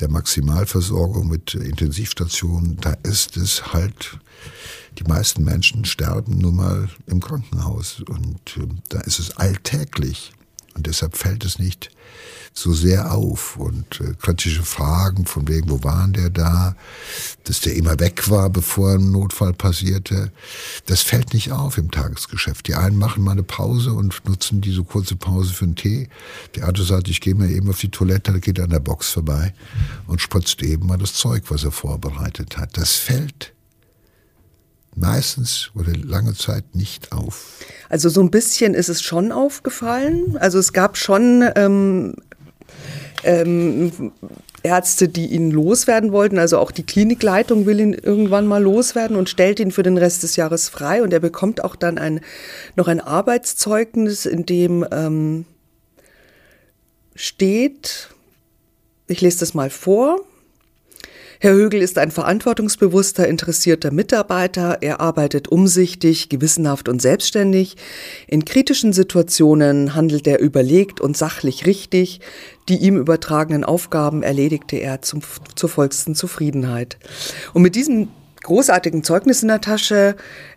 [0.00, 4.18] der Maximalversorgung mit Intensivstationen, da ist es halt,
[4.98, 10.32] die meisten Menschen sterben nun mal im Krankenhaus und äh, da ist es alltäglich
[10.74, 11.90] und deshalb fällt es nicht
[12.58, 13.56] so sehr auf.
[13.56, 16.74] Und äh, kritische Fragen von wegen, wo waren der da,
[17.44, 20.32] dass der immer weg war, bevor ein Notfall passierte,
[20.86, 22.66] das fällt nicht auf im Tagesgeschäft.
[22.66, 26.08] Die einen machen mal eine Pause und nutzen diese kurze Pause für einen Tee.
[26.54, 29.10] Der andere sagt, ich gehe mal eben auf die Toilette, da geht an der Box
[29.10, 29.54] vorbei
[30.06, 32.76] und spritzt eben mal das Zeug, was er vorbereitet hat.
[32.78, 33.52] Das fällt
[34.96, 37.60] meistens oder lange Zeit nicht auf.
[37.88, 40.38] Also so ein bisschen ist es schon aufgefallen.
[40.38, 42.14] Also es gab schon ähm,
[43.24, 44.12] ähm,
[44.62, 46.38] Ärzte, die ihn loswerden wollten.
[46.38, 50.22] Also auch die Klinikleitung will ihn irgendwann mal loswerden und stellt ihn für den Rest
[50.22, 51.02] des Jahres frei.
[51.02, 52.20] Und er bekommt auch dann ein,
[52.74, 55.44] noch ein Arbeitszeugnis, in dem ähm,
[57.14, 58.10] steht,
[59.06, 60.20] ich lese das mal vor,
[61.38, 64.78] Herr Högel ist ein verantwortungsbewusster, interessierter Mitarbeiter.
[64.80, 67.76] Er arbeitet umsichtig, gewissenhaft und selbstständig.
[68.26, 72.20] In kritischen Situationen handelt er überlegt und sachlich richtig.
[72.70, 75.20] Die ihm übertragenen Aufgaben erledigte er zum,
[75.54, 76.96] zur vollsten Zufriedenheit.
[77.52, 78.08] Und mit diesem
[78.42, 80.16] großartigen Zeugnis in der Tasche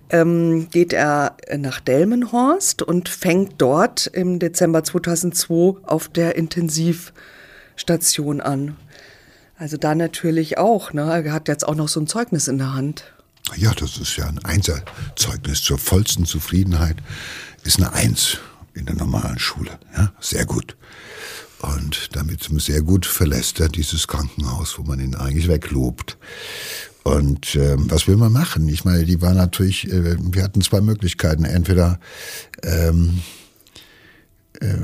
[0.10, 8.78] ähm, geht er nach Delmenhorst und fängt dort im Dezember 2002 auf der Intensivstation an.
[9.60, 10.94] Also da natürlich auch.
[10.94, 11.02] Ne?
[11.26, 13.04] Er hat jetzt auch noch so ein Zeugnis in der Hand.
[13.58, 16.96] Ja, das ist ja ein Einserzeugnis zur vollsten Zufriedenheit.
[17.64, 18.38] Ist eine Eins
[18.74, 19.78] in der normalen Schule.
[19.98, 20.78] Ja, sehr gut.
[21.62, 26.18] Und damit sehr gut verlässt er dieses Krankenhaus, wo man ihn eigentlich weglobt.
[27.04, 28.70] Und ähm, was will man machen?
[28.70, 31.44] Ich meine, die war natürlich, äh, wir hatten zwei Möglichkeiten.
[31.44, 32.00] Entweder
[32.64, 33.20] ähm,
[34.62, 34.78] äh,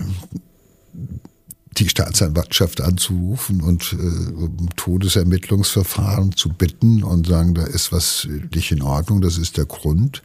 [1.77, 8.71] die Staatsanwaltschaft anzurufen und äh, um Todesermittlungsverfahren zu bitten und sagen, da ist was nicht
[8.71, 10.21] in Ordnung, das ist der Grund.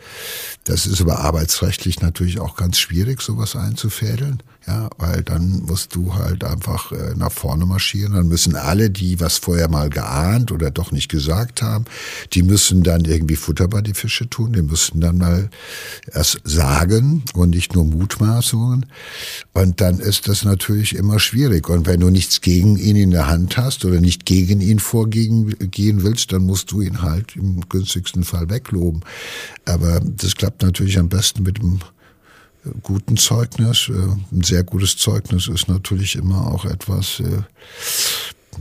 [0.65, 4.43] Das ist aber arbeitsrechtlich natürlich auch ganz schwierig, sowas einzufädeln.
[4.67, 8.13] Ja, weil dann musst du halt einfach äh, nach vorne marschieren.
[8.13, 11.87] Dann müssen alle, die was vorher mal geahnt oder doch nicht gesagt haben,
[12.35, 14.53] die müssen dann irgendwie Futter bei die Fische tun.
[14.53, 15.49] Die müssen dann mal
[16.13, 18.85] erst sagen und nicht nur Mutmaßungen.
[19.55, 21.71] Und dann ist das natürlich immer schwierig.
[21.71, 25.57] Und wenn du nichts gegen ihn in der Hand hast oder nicht gegen ihn vorgehen
[26.03, 29.01] willst, dann musst du ihn halt im günstigsten Fall wegloben.
[29.65, 31.81] Aber das klappt natürlich am besten mit dem
[32.83, 33.89] guten Zeugnis.
[33.89, 33.93] Äh,
[34.33, 37.43] ein sehr gutes Zeugnis ist natürlich immer auch etwas, äh,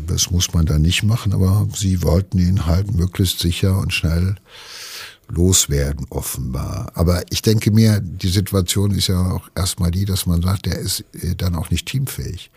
[0.08, 4.36] das muss man da nicht machen, aber sie wollten ihn halt möglichst sicher und schnell
[5.30, 6.92] loswerden, offenbar.
[6.96, 10.78] Aber ich denke mir, die Situation ist ja auch erstmal die, dass man sagt, der
[10.78, 12.52] ist äh, dann auch nicht teamfähig.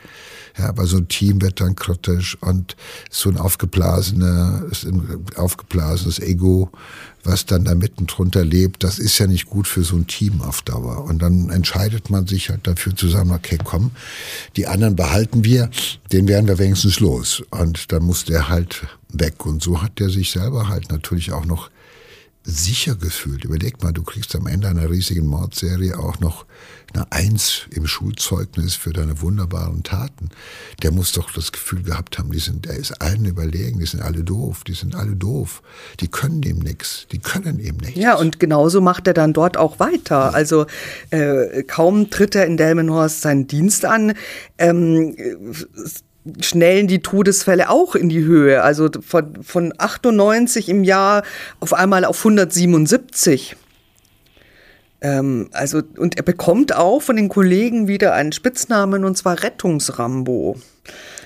[0.58, 2.76] Ja, aber so ein Team wird dann kritisch und
[3.10, 6.70] so ein aufgeblasener, ein aufgeblasenes Ego,
[7.24, 10.42] was dann da mitten drunter lebt, das ist ja nicht gut für so ein Team
[10.42, 11.04] auf Dauer.
[11.04, 13.92] Und dann entscheidet man sich halt dafür zu sagen, okay, komm,
[14.56, 15.70] die anderen behalten wir,
[16.10, 17.42] den werden wir wenigstens los.
[17.50, 19.46] Und dann muss der halt weg.
[19.46, 21.70] Und so hat der sich selber halt natürlich auch noch
[22.44, 23.44] sicher gefühlt.
[23.44, 26.44] Überleg mal, du kriegst am Ende einer riesigen Mordserie auch noch
[26.92, 30.30] eine Eins im Schulzeugnis für deine wunderbaren Taten.
[30.82, 34.02] Der muss doch das Gefühl gehabt haben, die sind, der ist allen überlegen, die sind
[34.02, 35.62] alle doof, die sind alle doof.
[36.00, 37.98] Die können dem nichts, die können ihm nichts.
[37.98, 40.34] Ja, und genauso macht er dann dort auch weiter.
[40.34, 40.66] Also
[41.10, 44.14] äh, kaum tritt er in Delmenhorst seinen Dienst an.
[44.58, 45.16] Ähm,
[46.40, 48.62] schnellen die Todesfälle auch in die Höhe.
[48.62, 51.22] Also von, von 98 im Jahr
[51.60, 53.56] auf einmal auf 177.
[55.00, 60.56] Ähm, also, und er bekommt auch von den Kollegen wieder einen Spitznamen und zwar Rettungsrambo.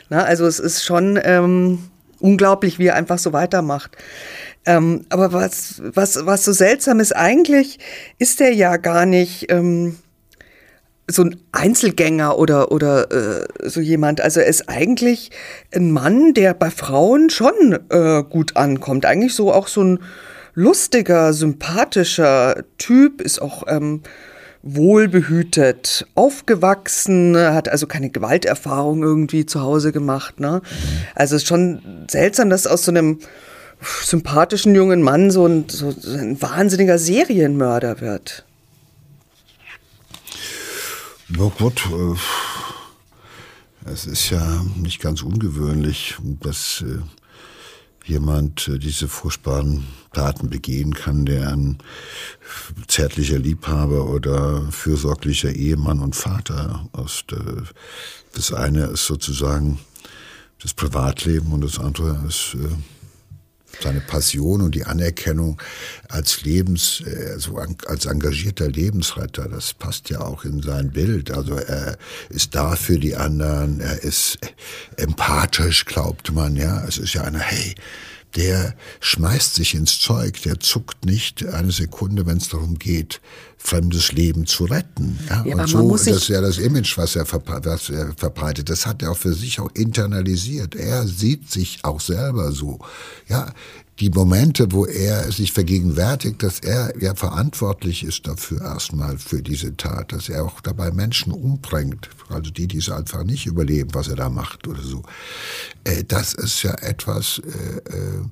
[0.08, 3.96] Na, also es ist schon ähm, unglaublich, wie er einfach so weitermacht.
[4.64, 7.78] Ähm, aber was, was, was so seltsam ist, eigentlich
[8.18, 9.96] ist er ja gar nicht ähm,
[11.08, 14.20] so ein Einzelgänger oder, oder äh, so jemand.
[14.20, 15.30] Also er ist eigentlich
[15.74, 19.06] ein Mann, der bei Frauen schon äh, gut ankommt.
[19.06, 20.00] Eigentlich so auch so ein
[20.54, 24.02] lustiger, sympathischer Typ, ist auch ähm,
[24.62, 30.40] wohlbehütet aufgewachsen, hat also keine Gewalterfahrung irgendwie zu Hause gemacht.
[30.40, 30.60] Ne?
[31.14, 33.20] Also es ist schon seltsam, dass aus so einem
[34.02, 38.45] sympathischen jungen Mann so ein, so ein wahnsinniger Serienmörder wird.
[41.34, 42.14] Gut, äh,
[43.90, 47.00] es ist ja nicht ganz ungewöhnlich, dass äh,
[48.04, 51.78] jemand äh, diese furchtbaren Taten begehen kann, der ein
[52.86, 57.32] zärtlicher Liebhaber oder fürsorglicher Ehemann und Vater ist.
[57.32, 57.62] Äh,
[58.32, 59.80] das eine ist sozusagen
[60.62, 62.68] das Privatleben und das andere ist äh,
[63.82, 65.60] seine Passion und die Anerkennung
[66.08, 71.30] als Lebens, also als engagierter Lebensretter, das passt ja auch in sein Bild.
[71.30, 71.98] Also er
[72.30, 74.38] ist da für die anderen, er ist
[74.96, 76.84] empathisch, glaubt man, ja.
[76.86, 77.74] Es ist ja einer, hey,
[78.36, 83.20] der schmeißt sich ins Zeug, der zuckt nicht eine Sekunde, wenn es darum geht,
[83.56, 85.18] fremdes Leben zu retten.
[85.28, 88.68] Ja, ja und so, das ist ja das Image, was er, was er verbreitet.
[88.68, 90.74] Das hat er auch für sich auch internalisiert.
[90.74, 92.78] Er sieht sich auch selber so.
[93.28, 93.52] Ja,
[93.98, 99.76] die Momente, wo er sich vergegenwärtigt, dass er ja verantwortlich ist dafür erstmal für diese
[99.76, 104.08] Tat, dass er auch dabei Menschen umbringt, also die, die es einfach nicht überleben, was
[104.08, 105.02] er da macht oder so.
[105.84, 108.22] Äh, das ist ja etwas, äh, äh,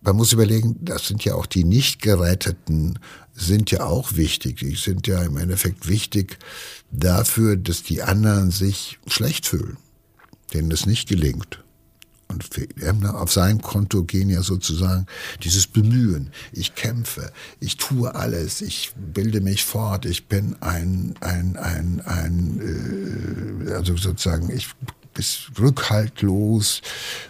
[0.00, 2.98] man muss überlegen, das sind ja auch die nicht geretteten,
[3.34, 4.58] sind ja auch wichtig.
[4.58, 6.38] Die sind ja im Endeffekt wichtig
[6.92, 9.76] dafür, dass die anderen sich schlecht fühlen,
[10.52, 11.63] denen es nicht gelingt.
[12.28, 15.06] Und auf sein Konto gehen ja sozusagen
[15.42, 16.30] dieses Bemühen.
[16.52, 23.66] Ich kämpfe, ich tue alles, ich bilde mich fort, ich bin ein, ein, ein, ein,
[23.66, 24.68] äh, also sozusagen, ich
[25.14, 25.24] bin
[25.58, 26.82] rückhaltlos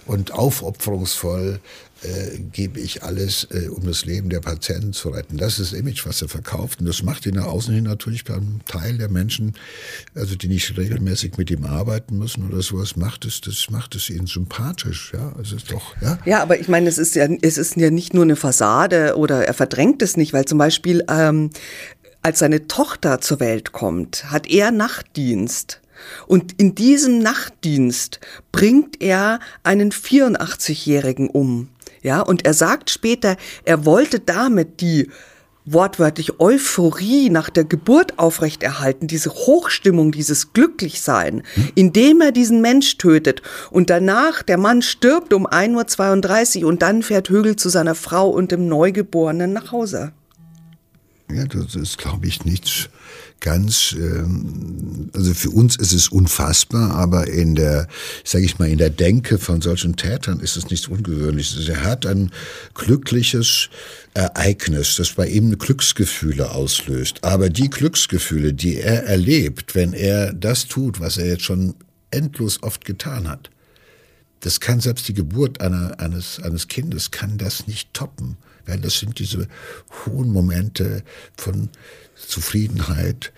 [0.06, 1.60] und aufopferungsvoll
[2.04, 5.36] äh, gebe ich alles, äh, um das Leben der Patienten zu retten.
[5.36, 6.80] Das ist das Image, was er verkauft.
[6.80, 9.54] Und das macht ihn nach außen hin natürlich beim Teil der Menschen,
[10.14, 14.10] also die nicht regelmäßig mit ihm arbeiten müssen oder sowas, macht es, das macht es
[14.10, 15.12] ihnen sympathisch.
[15.14, 16.18] Ja, es ist doch, ja.
[16.24, 19.46] Ja, aber ich meine, es ist ja, es ist ja nicht nur eine Fassade oder
[19.46, 21.50] er verdrängt es nicht, weil zum Beispiel, ähm,
[22.22, 25.80] als seine Tochter zur Welt kommt, hat er Nachtdienst.
[26.26, 28.20] Und in diesem Nachtdienst
[28.52, 31.68] bringt er einen 84-Jährigen um.
[32.04, 35.08] Ja, und er sagt später, er wollte damit die
[35.64, 41.42] wortwörtlich Euphorie nach der Geburt aufrechterhalten, diese Hochstimmung, dieses Glücklichsein,
[41.74, 43.40] indem er diesen Mensch tötet.
[43.70, 48.28] Und danach, der Mann stirbt um 1.32 Uhr und dann fährt Högel zu seiner Frau
[48.28, 50.12] und dem Neugeborenen nach Hause.
[51.32, 52.90] Ja, das ist, glaube ich, nichts
[53.44, 57.88] ganz, ähm, also für uns ist es unfassbar, aber in der,
[58.24, 61.58] sage ich mal, in der Denke von solchen Tätern ist es nichts Ungewöhnliches.
[61.58, 62.32] Also er hat ein
[62.72, 63.68] glückliches
[64.14, 67.22] Ereignis, das bei ihm Glücksgefühle auslöst.
[67.22, 71.74] Aber die Glücksgefühle, die er erlebt, wenn er das tut, was er jetzt schon
[72.10, 73.50] endlos oft getan hat,
[74.40, 78.38] das kann selbst die Geburt einer, eines, eines Kindes kann das nicht toppen.
[78.64, 79.48] Weil das sind diese
[80.06, 81.02] hohen Momente
[81.36, 81.68] von
[82.28, 83.32] Zufriedenheit,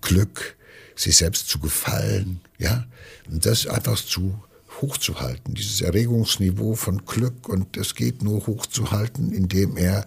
[0.00, 0.56] Glück,
[0.96, 2.86] sich selbst zu gefallen, ja,
[3.30, 4.38] und das einfach zu
[4.82, 7.48] hochzuhalten, dieses Erregungsniveau von Glück.
[7.48, 10.04] Und es geht nur hochzuhalten, indem er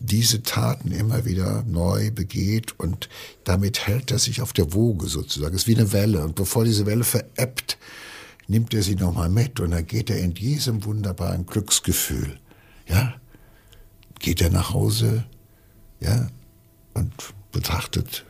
[0.00, 2.78] diese Taten immer wieder neu begeht.
[2.78, 3.08] Und
[3.44, 5.54] damit hält er sich auf der Woge sozusagen.
[5.54, 6.24] Es ist wie eine Welle.
[6.24, 7.78] Und bevor diese Welle verebbt,
[8.48, 9.60] nimmt er sie nochmal mit.
[9.60, 12.38] Und dann geht er in diesem wunderbaren Glücksgefühl,
[12.88, 13.14] ja,
[14.18, 15.24] geht er nach Hause,
[16.00, 16.28] ja,
[16.94, 17.12] und
[17.52, 18.24] betrachtet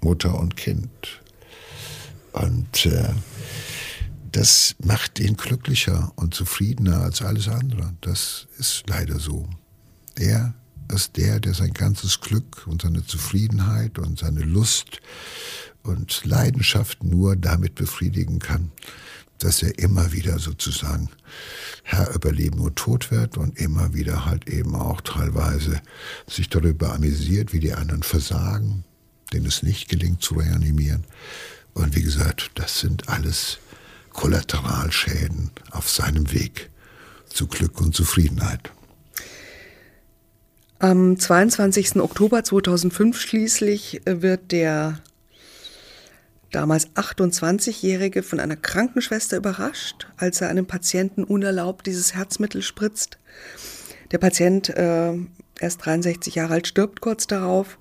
[0.00, 0.90] Mutter und Kind.
[2.32, 3.14] Und äh,
[4.32, 7.94] das macht ihn glücklicher und zufriedener als alles andere.
[8.00, 9.48] Das ist leider so.
[10.16, 10.54] Er
[10.92, 15.00] ist der, der sein ganzes Glück und seine Zufriedenheit und seine Lust
[15.82, 18.70] und Leidenschaft nur damit befriedigen kann,
[19.44, 21.08] dass er immer wieder sozusagen
[21.82, 25.80] Herr über Leben und Tod wird und immer wieder halt eben auch teilweise
[26.28, 28.84] sich darüber amüsiert, wie die anderen versagen,
[29.32, 31.04] denen es nicht gelingt zu reanimieren.
[31.74, 33.58] Und wie gesagt, das sind alles
[34.12, 36.70] Kollateralschäden auf seinem Weg
[37.28, 38.70] zu Glück und Zufriedenheit.
[40.78, 41.96] Am 22.
[41.96, 45.00] Oktober 2005 schließlich wird der
[46.52, 53.18] damals 28-Jährige von einer Krankenschwester überrascht, als er einem Patienten unerlaubt dieses Herzmittel spritzt.
[54.12, 55.14] Der Patient, äh,
[55.58, 57.78] erst 63 Jahre alt, stirbt kurz darauf.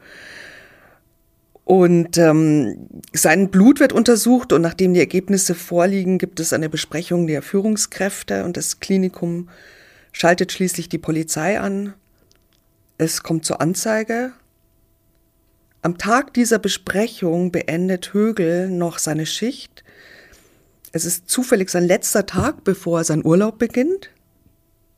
[1.63, 7.27] Und ähm, sein Blut wird untersucht und nachdem die Ergebnisse vorliegen, gibt es eine Besprechung
[7.27, 9.49] der Führungskräfte und das Klinikum
[10.11, 11.93] schaltet schließlich die Polizei an.
[12.97, 14.33] Es kommt zur Anzeige
[15.81, 19.83] am Tag dieser Besprechung beendet Högel noch seine Schicht.
[20.91, 24.09] Es ist zufällig sein letzter Tag, bevor seinen Urlaub beginnt.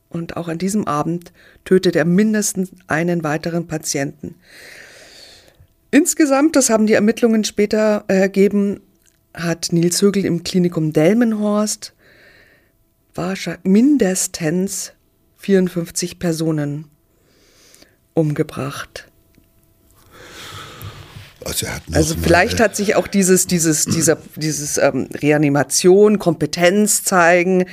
[0.10, 1.32] Und auch an diesem Abend
[1.66, 4.36] tötet er mindestens einen weiteren Patienten.
[5.90, 8.82] Insgesamt, das haben die Ermittlungen später ergeben,
[9.34, 11.94] hat Nils Högel im Klinikum Delmenhorst
[13.64, 14.94] mindestens
[15.38, 16.86] 54 Personen
[18.14, 19.08] umgebracht.
[21.46, 27.66] Also, also vielleicht hat sich auch dieses, dieses, dieser, dieses ähm, Reanimation, Kompetenz zeigen,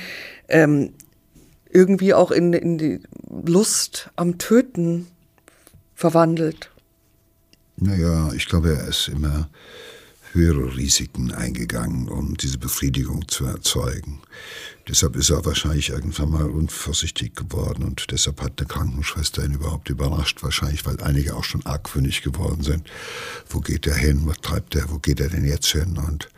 [0.47, 0.93] ähm,
[1.69, 2.99] irgendwie auch in, in die
[3.45, 5.07] Lust am Töten
[5.95, 6.69] verwandelt.
[7.77, 9.49] Naja, ich glaube, er ist immer
[10.33, 14.21] höhere Risiken eingegangen, um diese Befriedigung zu erzeugen.
[14.87, 19.89] Deshalb ist er wahrscheinlich irgendwann mal unvorsichtig geworden und deshalb hat eine Krankenschwester ihn überhaupt
[19.89, 22.89] überrascht, wahrscheinlich, weil einige auch schon argwöhnig geworden sind.
[23.47, 24.21] Wo geht er hin?
[24.25, 24.89] Was treibt er?
[24.89, 25.97] Wo geht er denn jetzt hin?
[25.97, 26.29] Und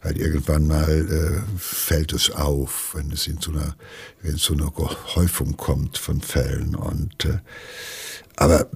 [0.00, 3.76] halt irgendwann mal äh, fällt es auf, wenn es in so einer,
[4.22, 4.72] wenn so eine
[5.14, 6.74] Häufung kommt von Fällen.
[6.74, 7.38] Und äh,
[8.36, 8.66] aber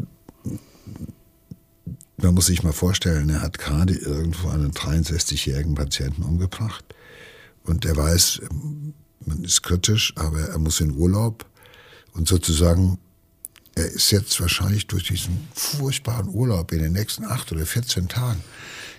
[2.23, 6.85] man muss sich mal vorstellen, er hat gerade irgendwo einen 63-jährigen Patienten umgebracht
[7.65, 8.43] und er weiß,
[9.25, 11.47] man ist kritisch, aber er muss in Urlaub
[12.15, 12.99] und sozusagen,
[13.75, 18.43] er ist jetzt wahrscheinlich durch diesen furchtbaren Urlaub in den nächsten acht oder 14 Tagen,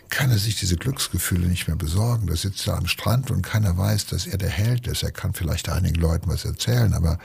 [0.09, 2.28] kann er sich diese Glücksgefühle nicht mehr besorgen.
[2.28, 5.03] Da sitzt er am Strand und keiner weiß, dass er der Held ist.
[5.03, 7.20] Er kann vielleicht einigen Leuten was erzählen, aber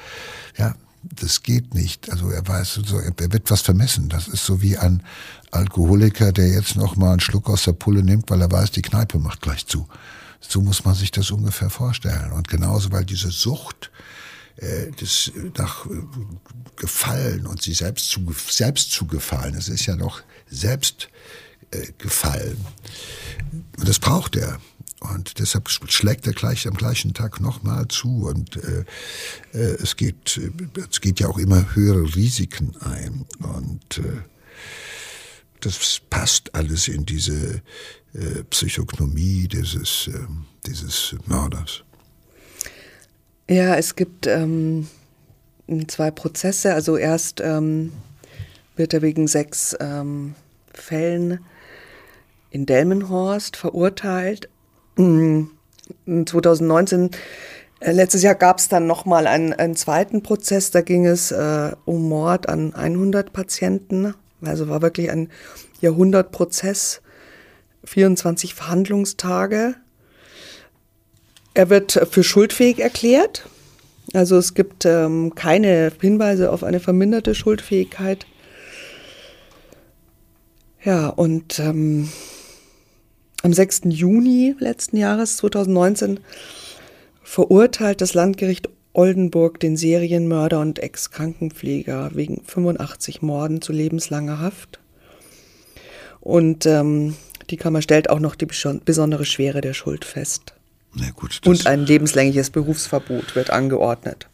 [0.59, 0.75] ja,
[1.15, 2.11] das geht nicht.
[2.11, 2.81] Also er weiß,
[3.17, 4.09] er wird was vermessen.
[4.09, 5.03] Das ist so wie ein
[5.51, 8.83] Alkoholiker, der jetzt noch mal einen Schluck aus der Pulle nimmt, weil er weiß, die
[8.83, 9.87] Kneipe macht gleich zu.
[10.41, 12.33] So muss man sich das ungefähr vorstellen.
[12.33, 13.91] Und genauso, weil diese Sucht,
[14.57, 15.91] äh, das nach äh,
[16.77, 21.09] Gefallen und sich selbst zu, selbst zu gefallen, es ist ja noch selbst
[21.71, 22.59] äh, gefallen.
[23.79, 24.59] Und das braucht er.
[25.13, 28.27] Und deshalb schlägt er gleich am gleichen Tag nochmal zu.
[28.27, 28.85] Und äh,
[29.53, 30.41] äh, es, geht,
[30.91, 33.27] es geht ja auch immer höhere Risiken ein.
[33.39, 34.23] Und äh,
[35.61, 37.63] das passt alles in diese
[38.15, 40.19] äh, Psychognomie dieses, äh,
[40.67, 41.83] dieses Mörders.
[43.49, 44.89] Ja, es gibt ähm,
[45.87, 46.73] zwei Prozesse.
[46.73, 47.93] Also erst ähm,
[48.77, 50.35] wird er wegen sechs ähm,
[50.73, 51.41] Fällen
[52.51, 54.49] in Delmenhorst verurteilt
[54.97, 57.11] 2019,
[57.81, 61.73] äh, letztes Jahr gab es dann nochmal einen, einen zweiten Prozess, da ging es äh,
[61.85, 64.15] um Mord an 100 Patienten.
[64.43, 65.31] Also war wirklich ein
[65.81, 67.03] Jahrhundertprozess,
[67.85, 69.75] 24 Verhandlungstage.
[71.55, 73.47] Er wird für schuldfähig erklärt.
[74.13, 78.27] Also es gibt ähm, keine Hinweise auf eine verminderte Schuldfähigkeit.
[80.83, 82.11] Ja, und ähm,
[83.45, 83.83] am 6.
[83.91, 86.21] Juni letzten Jahres, 2019,
[87.23, 94.81] verurteilt das Landgericht Oldenburg den Serienmörder und Ex-Krankenpfleger wegen 85 Morden zu lebenslanger Haft.
[96.21, 97.17] Und ähm,
[97.51, 100.55] die Kammer stellt auch noch die besondere Schwere der Schuld fest.
[100.95, 104.29] Na gut, und ein lebenslängliches Berufsverbot wird angeordnet.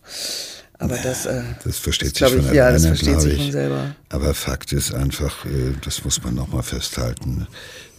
[0.78, 3.96] Aber ja, das, äh, das versteht sich von ich, ja, das versteht sich von selber.
[4.08, 7.48] Aber Fakt ist einfach, äh, das muss man nochmal festhalten,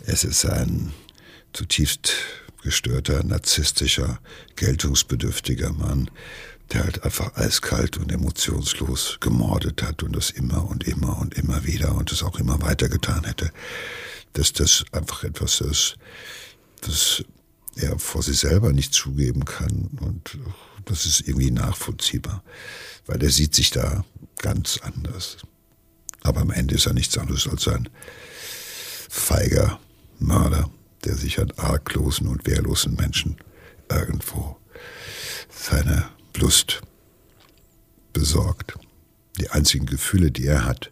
[0.06, 0.92] es ist ein
[1.54, 2.14] zutiefst
[2.64, 4.20] gestörter, narzisstischer,
[4.56, 6.10] geltungsbedürftiger Mann,
[6.72, 11.66] der halt einfach eiskalt und emotionslos gemordet hat und das immer und immer und immer
[11.66, 13.52] wieder und es auch immer weiter getan hätte,
[14.34, 15.98] dass das einfach etwas ist,
[16.82, 17.24] das
[17.76, 20.38] er vor sich selber nicht zugeben kann und
[20.86, 22.44] das ist irgendwie nachvollziehbar,
[23.06, 24.06] weil er sieht sich da
[24.38, 25.38] ganz anders.
[26.22, 27.90] Aber am Ende ist er nichts anderes als ein
[29.10, 29.80] feiger
[30.20, 30.70] Mörder
[31.06, 33.38] der sich an arglosen und wehrlosen Menschen
[33.90, 34.58] irgendwo
[35.50, 36.82] seine Lust
[38.14, 38.76] besorgt.
[39.40, 40.91] Die einzigen Gefühle, die er hat,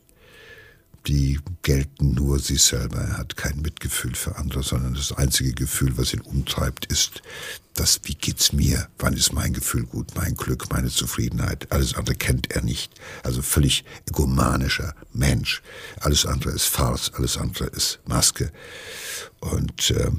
[1.08, 3.00] die gelten nur sich selber.
[3.00, 7.22] Er hat kein Mitgefühl für andere, sondern das einzige Gefühl, was ihn umtreibt, ist
[7.74, 8.88] das, wie geht's mir?
[8.98, 10.16] Wann ist mein Gefühl gut?
[10.16, 11.72] Mein Glück, meine Zufriedenheit?
[11.72, 12.92] Alles andere kennt er nicht.
[13.24, 15.62] Also völlig egomanischer Mensch.
[16.02, 18.52] Alles andere ist Farce, alles andere ist Maske.
[19.40, 20.12] Und äh,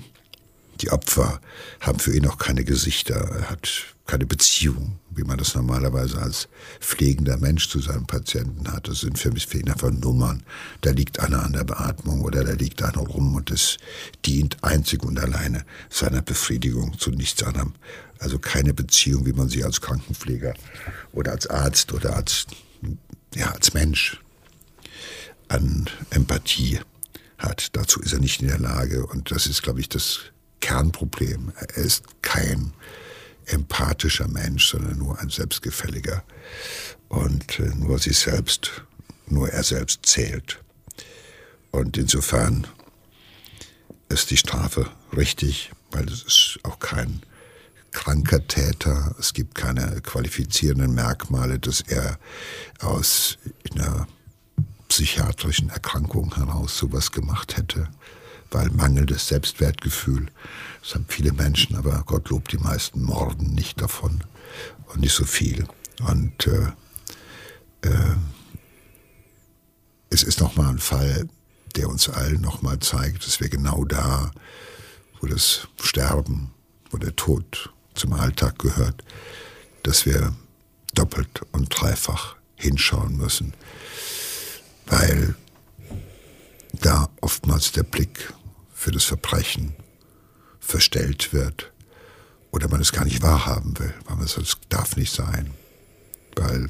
[0.80, 1.40] die Opfer
[1.80, 3.16] haben für ihn auch keine Gesichter.
[3.16, 6.48] Er hat keine Beziehung, wie man das normalerweise als
[6.80, 8.88] pflegender Mensch zu seinem Patienten hat.
[8.88, 10.42] Das sind für mich einfach Nummern.
[10.80, 13.76] Da liegt einer an der Beatmung oder da liegt einer rum und es
[14.26, 17.74] dient einzig und alleine seiner Befriedigung zu nichts anderem.
[18.18, 20.54] Also keine Beziehung, wie man sie als Krankenpfleger
[21.12, 22.46] oder als Arzt oder als,
[23.36, 24.20] ja, als Mensch
[25.46, 26.80] an Empathie
[27.38, 27.76] hat.
[27.76, 30.18] Dazu ist er nicht in der Lage und das ist, glaube ich, das
[30.58, 31.52] Kernproblem.
[31.56, 32.72] Er ist kein
[33.46, 36.22] empathischer Mensch, sondern nur ein selbstgefälliger
[37.08, 38.84] und äh, nur sich selbst,
[39.26, 40.60] nur er selbst zählt.
[41.70, 42.66] Und insofern
[44.08, 47.22] ist die Strafe richtig weil es ist auch kein
[47.92, 49.14] kranker Täter.
[49.18, 52.18] Es gibt keine qualifizierenden Merkmale, dass er
[52.80, 53.38] aus
[53.72, 54.06] einer
[54.88, 57.88] psychiatrischen Erkrankung heraus sowas gemacht hätte,
[58.50, 60.26] weil mangelndes Selbstwertgefühl.
[60.82, 64.24] Das haben viele Menschen, aber Gottlob die meisten morden nicht davon
[64.86, 65.66] und nicht so viel.
[66.06, 66.72] Und äh,
[67.82, 68.16] äh,
[70.08, 71.28] es ist nochmal ein Fall,
[71.76, 74.30] der uns allen nochmal zeigt, dass wir genau da,
[75.20, 76.50] wo das Sterben,
[76.90, 79.04] wo der Tod zum Alltag gehört,
[79.82, 80.34] dass wir
[80.94, 83.54] doppelt und dreifach hinschauen müssen,
[84.86, 85.34] weil
[86.72, 88.32] da oftmals der Blick
[88.72, 89.74] für das Verbrechen
[90.60, 91.72] verstellt wird
[92.50, 95.50] oder man es gar nicht wahrhaben will, weil man sagt, es darf nicht sein,
[96.36, 96.68] weil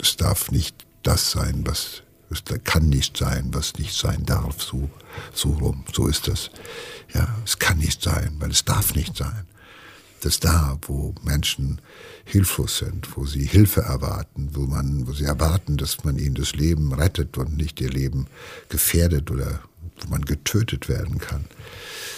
[0.00, 4.90] es darf nicht das sein, was es kann nicht sein, was nicht sein darf, so,
[5.32, 6.50] so rum, so ist das.
[7.14, 9.46] Ja, es kann nicht sein, weil es darf nicht sein
[10.26, 11.80] dass da, wo Menschen
[12.24, 16.54] hilflos sind, wo sie Hilfe erwarten, wo man, wo sie erwarten, dass man ihnen das
[16.54, 18.26] Leben rettet und nicht ihr Leben
[18.68, 19.60] gefährdet oder
[20.00, 21.44] wo man getötet werden kann.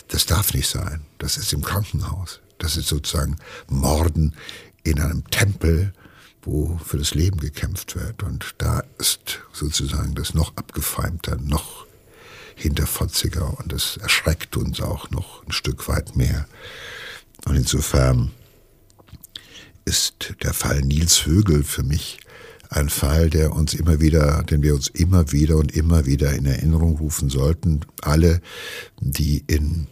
[0.08, 1.04] Das darf nicht sein.
[1.18, 2.40] Das ist im Krankenhaus.
[2.58, 3.36] Das ist sozusagen
[3.68, 4.34] Morden
[4.82, 5.92] in einem Tempel,
[6.42, 8.22] wo für das Leben gekämpft wird.
[8.22, 11.86] Und da ist sozusagen das noch abgefeimter, noch
[12.58, 16.46] hinterfotziger und das erschreckt uns auch noch ein Stück weit mehr.
[17.44, 18.32] Und insofern
[19.84, 22.18] ist der Fall Nils Högel für mich
[22.68, 26.44] ein Fall, der uns immer wieder, den wir uns immer wieder und immer wieder in
[26.44, 27.80] Erinnerung rufen sollten.
[28.02, 28.42] Alle,
[29.00, 29.86] die in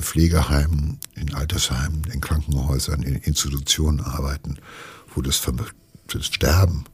[0.00, 4.58] Pflegeheimen, in Altersheimen, in Krankenhäusern, in Institutionen arbeiten,
[5.14, 5.42] wo das,
[6.08, 6.84] das Sterben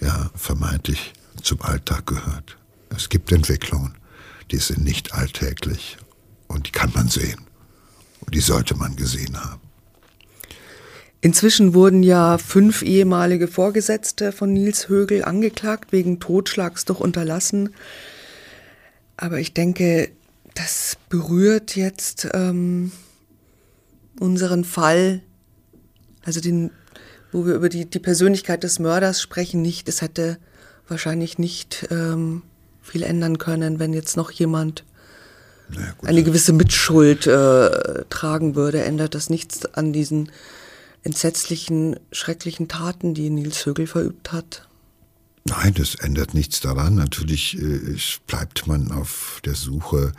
[0.00, 1.12] ja vermeintlich
[1.42, 2.56] zum Alltag gehört.
[2.88, 3.94] Es gibt Entwicklungen,
[4.50, 5.98] die sind nicht alltäglich
[6.48, 7.40] und die kann man sehen.
[8.20, 9.60] Und die sollte man gesehen haben.
[11.22, 17.74] Inzwischen wurden ja fünf ehemalige Vorgesetzte von Nils Högel angeklagt wegen Totschlags durch Unterlassen.
[19.16, 20.10] Aber ich denke,
[20.60, 22.92] das berührt jetzt ähm,
[24.18, 25.22] unseren Fall,
[26.22, 26.70] also den,
[27.32, 29.88] wo wir über die, die Persönlichkeit des Mörders sprechen, nicht.
[29.88, 30.38] Es hätte
[30.86, 32.42] wahrscheinlich nicht ähm,
[32.82, 34.84] viel ändern können, wenn jetzt noch jemand
[35.70, 40.30] naja, eine gewisse Mitschuld äh, tragen würde, ändert das nichts an diesen
[41.02, 44.68] entsetzlichen, schrecklichen Taten, die Nils Högel verübt hat.
[45.44, 46.96] Nein, das ändert nichts daran.
[46.96, 50.12] Natürlich äh, bleibt man auf der Suche,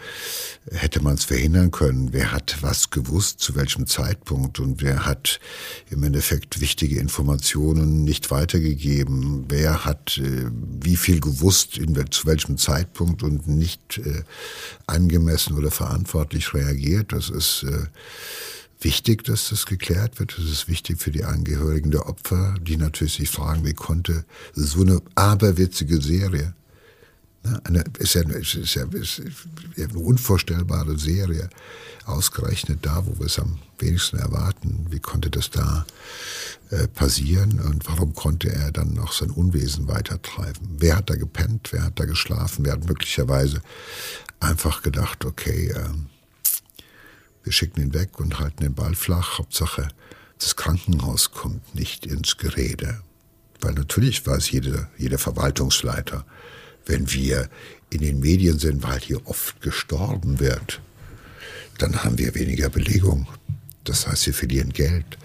[0.71, 2.11] hätte man es verhindern können.
[2.11, 5.39] Wer hat was gewusst, zu welchem Zeitpunkt und wer hat
[5.91, 9.45] im Endeffekt wichtige Informationen nicht weitergegeben?
[9.47, 10.49] Wer hat äh,
[10.81, 14.23] wie viel gewusst, in, zu welchem Zeitpunkt und nicht äh,
[14.87, 17.13] angemessen oder verantwortlich reagiert?
[17.13, 17.85] Das ist äh,
[18.81, 20.37] wichtig, dass das geklärt wird.
[20.37, 24.81] Das ist wichtig für die Angehörigen der Opfer, die natürlich sich fragen, wie konnte so
[24.81, 26.53] eine aberwitzige Serie,
[27.43, 29.21] ne, eine, ist, ja, ist, ja, ist
[29.75, 31.49] ja eine unvorstellbare Serie,
[32.05, 35.85] ausgerechnet da, wo wir es am wenigsten erwarten, wie konnte das da
[36.69, 40.77] äh, passieren und warum konnte er dann noch sein Unwesen weitertreiben?
[40.77, 41.69] Wer hat da gepennt?
[41.71, 42.65] Wer hat da geschlafen?
[42.65, 43.61] Wer hat möglicherweise
[44.39, 45.89] einfach gedacht, okay, äh,
[47.43, 49.39] wir schicken ihn weg und halten den Ball flach.
[49.39, 49.87] Hauptsache,
[50.39, 53.01] das Krankenhaus kommt nicht ins Gerede.
[53.61, 56.25] Weil natürlich weiß jeder, jeder Verwaltungsleiter,
[56.85, 57.49] wenn wir
[57.89, 60.81] in den Medien sind, weil hier oft gestorben wird,
[61.77, 63.27] dann haben wir weniger Belegung.
[63.83, 65.17] Das heißt, wir verlieren Geld.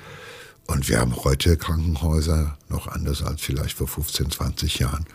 [0.67, 5.07] Und wir haben heute Krankenhäuser noch anders als vielleicht vor 15, 20 Jahren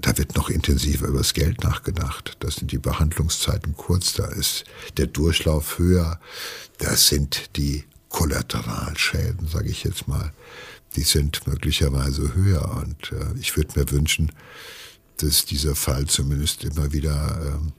[0.00, 2.36] da wird noch intensiver über das Geld nachgedacht.
[2.40, 4.64] Da sind die Behandlungszeiten kurz, da ist
[4.96, 6.20] der Durchlauf höher,
[6.78, 10.32] das sind die Kollateralschäden, sage ich jetzt mal,
[10.96, 12.76] die sind möglicherweise höher.
[12.76, 14.32] Und äh, ich würde mir wünschen,
[15.18, 17.70] dass dieser Fall zumindest immer wieder äh,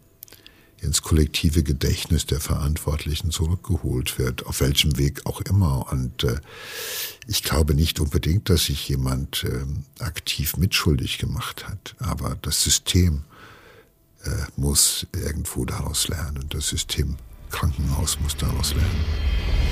[0.82, 5.92] ins kollektive Gedächtnis der Verantwortlichen zurückgeholt wird, auf welchem Weg auch immer.
[5.92, 6.40] Und äh,
[7.28, 13.24] ich glaube nicht unbedingt, dass sich jemand äh, aktiv mitschuldig gemacht hat, aber das System
[14.24, 16.46] äh, muss irgendwo daraus lernen.
[16.50, 17.18] Das System
[17.52, 19.71] Krankenhaus muss daraus lernen.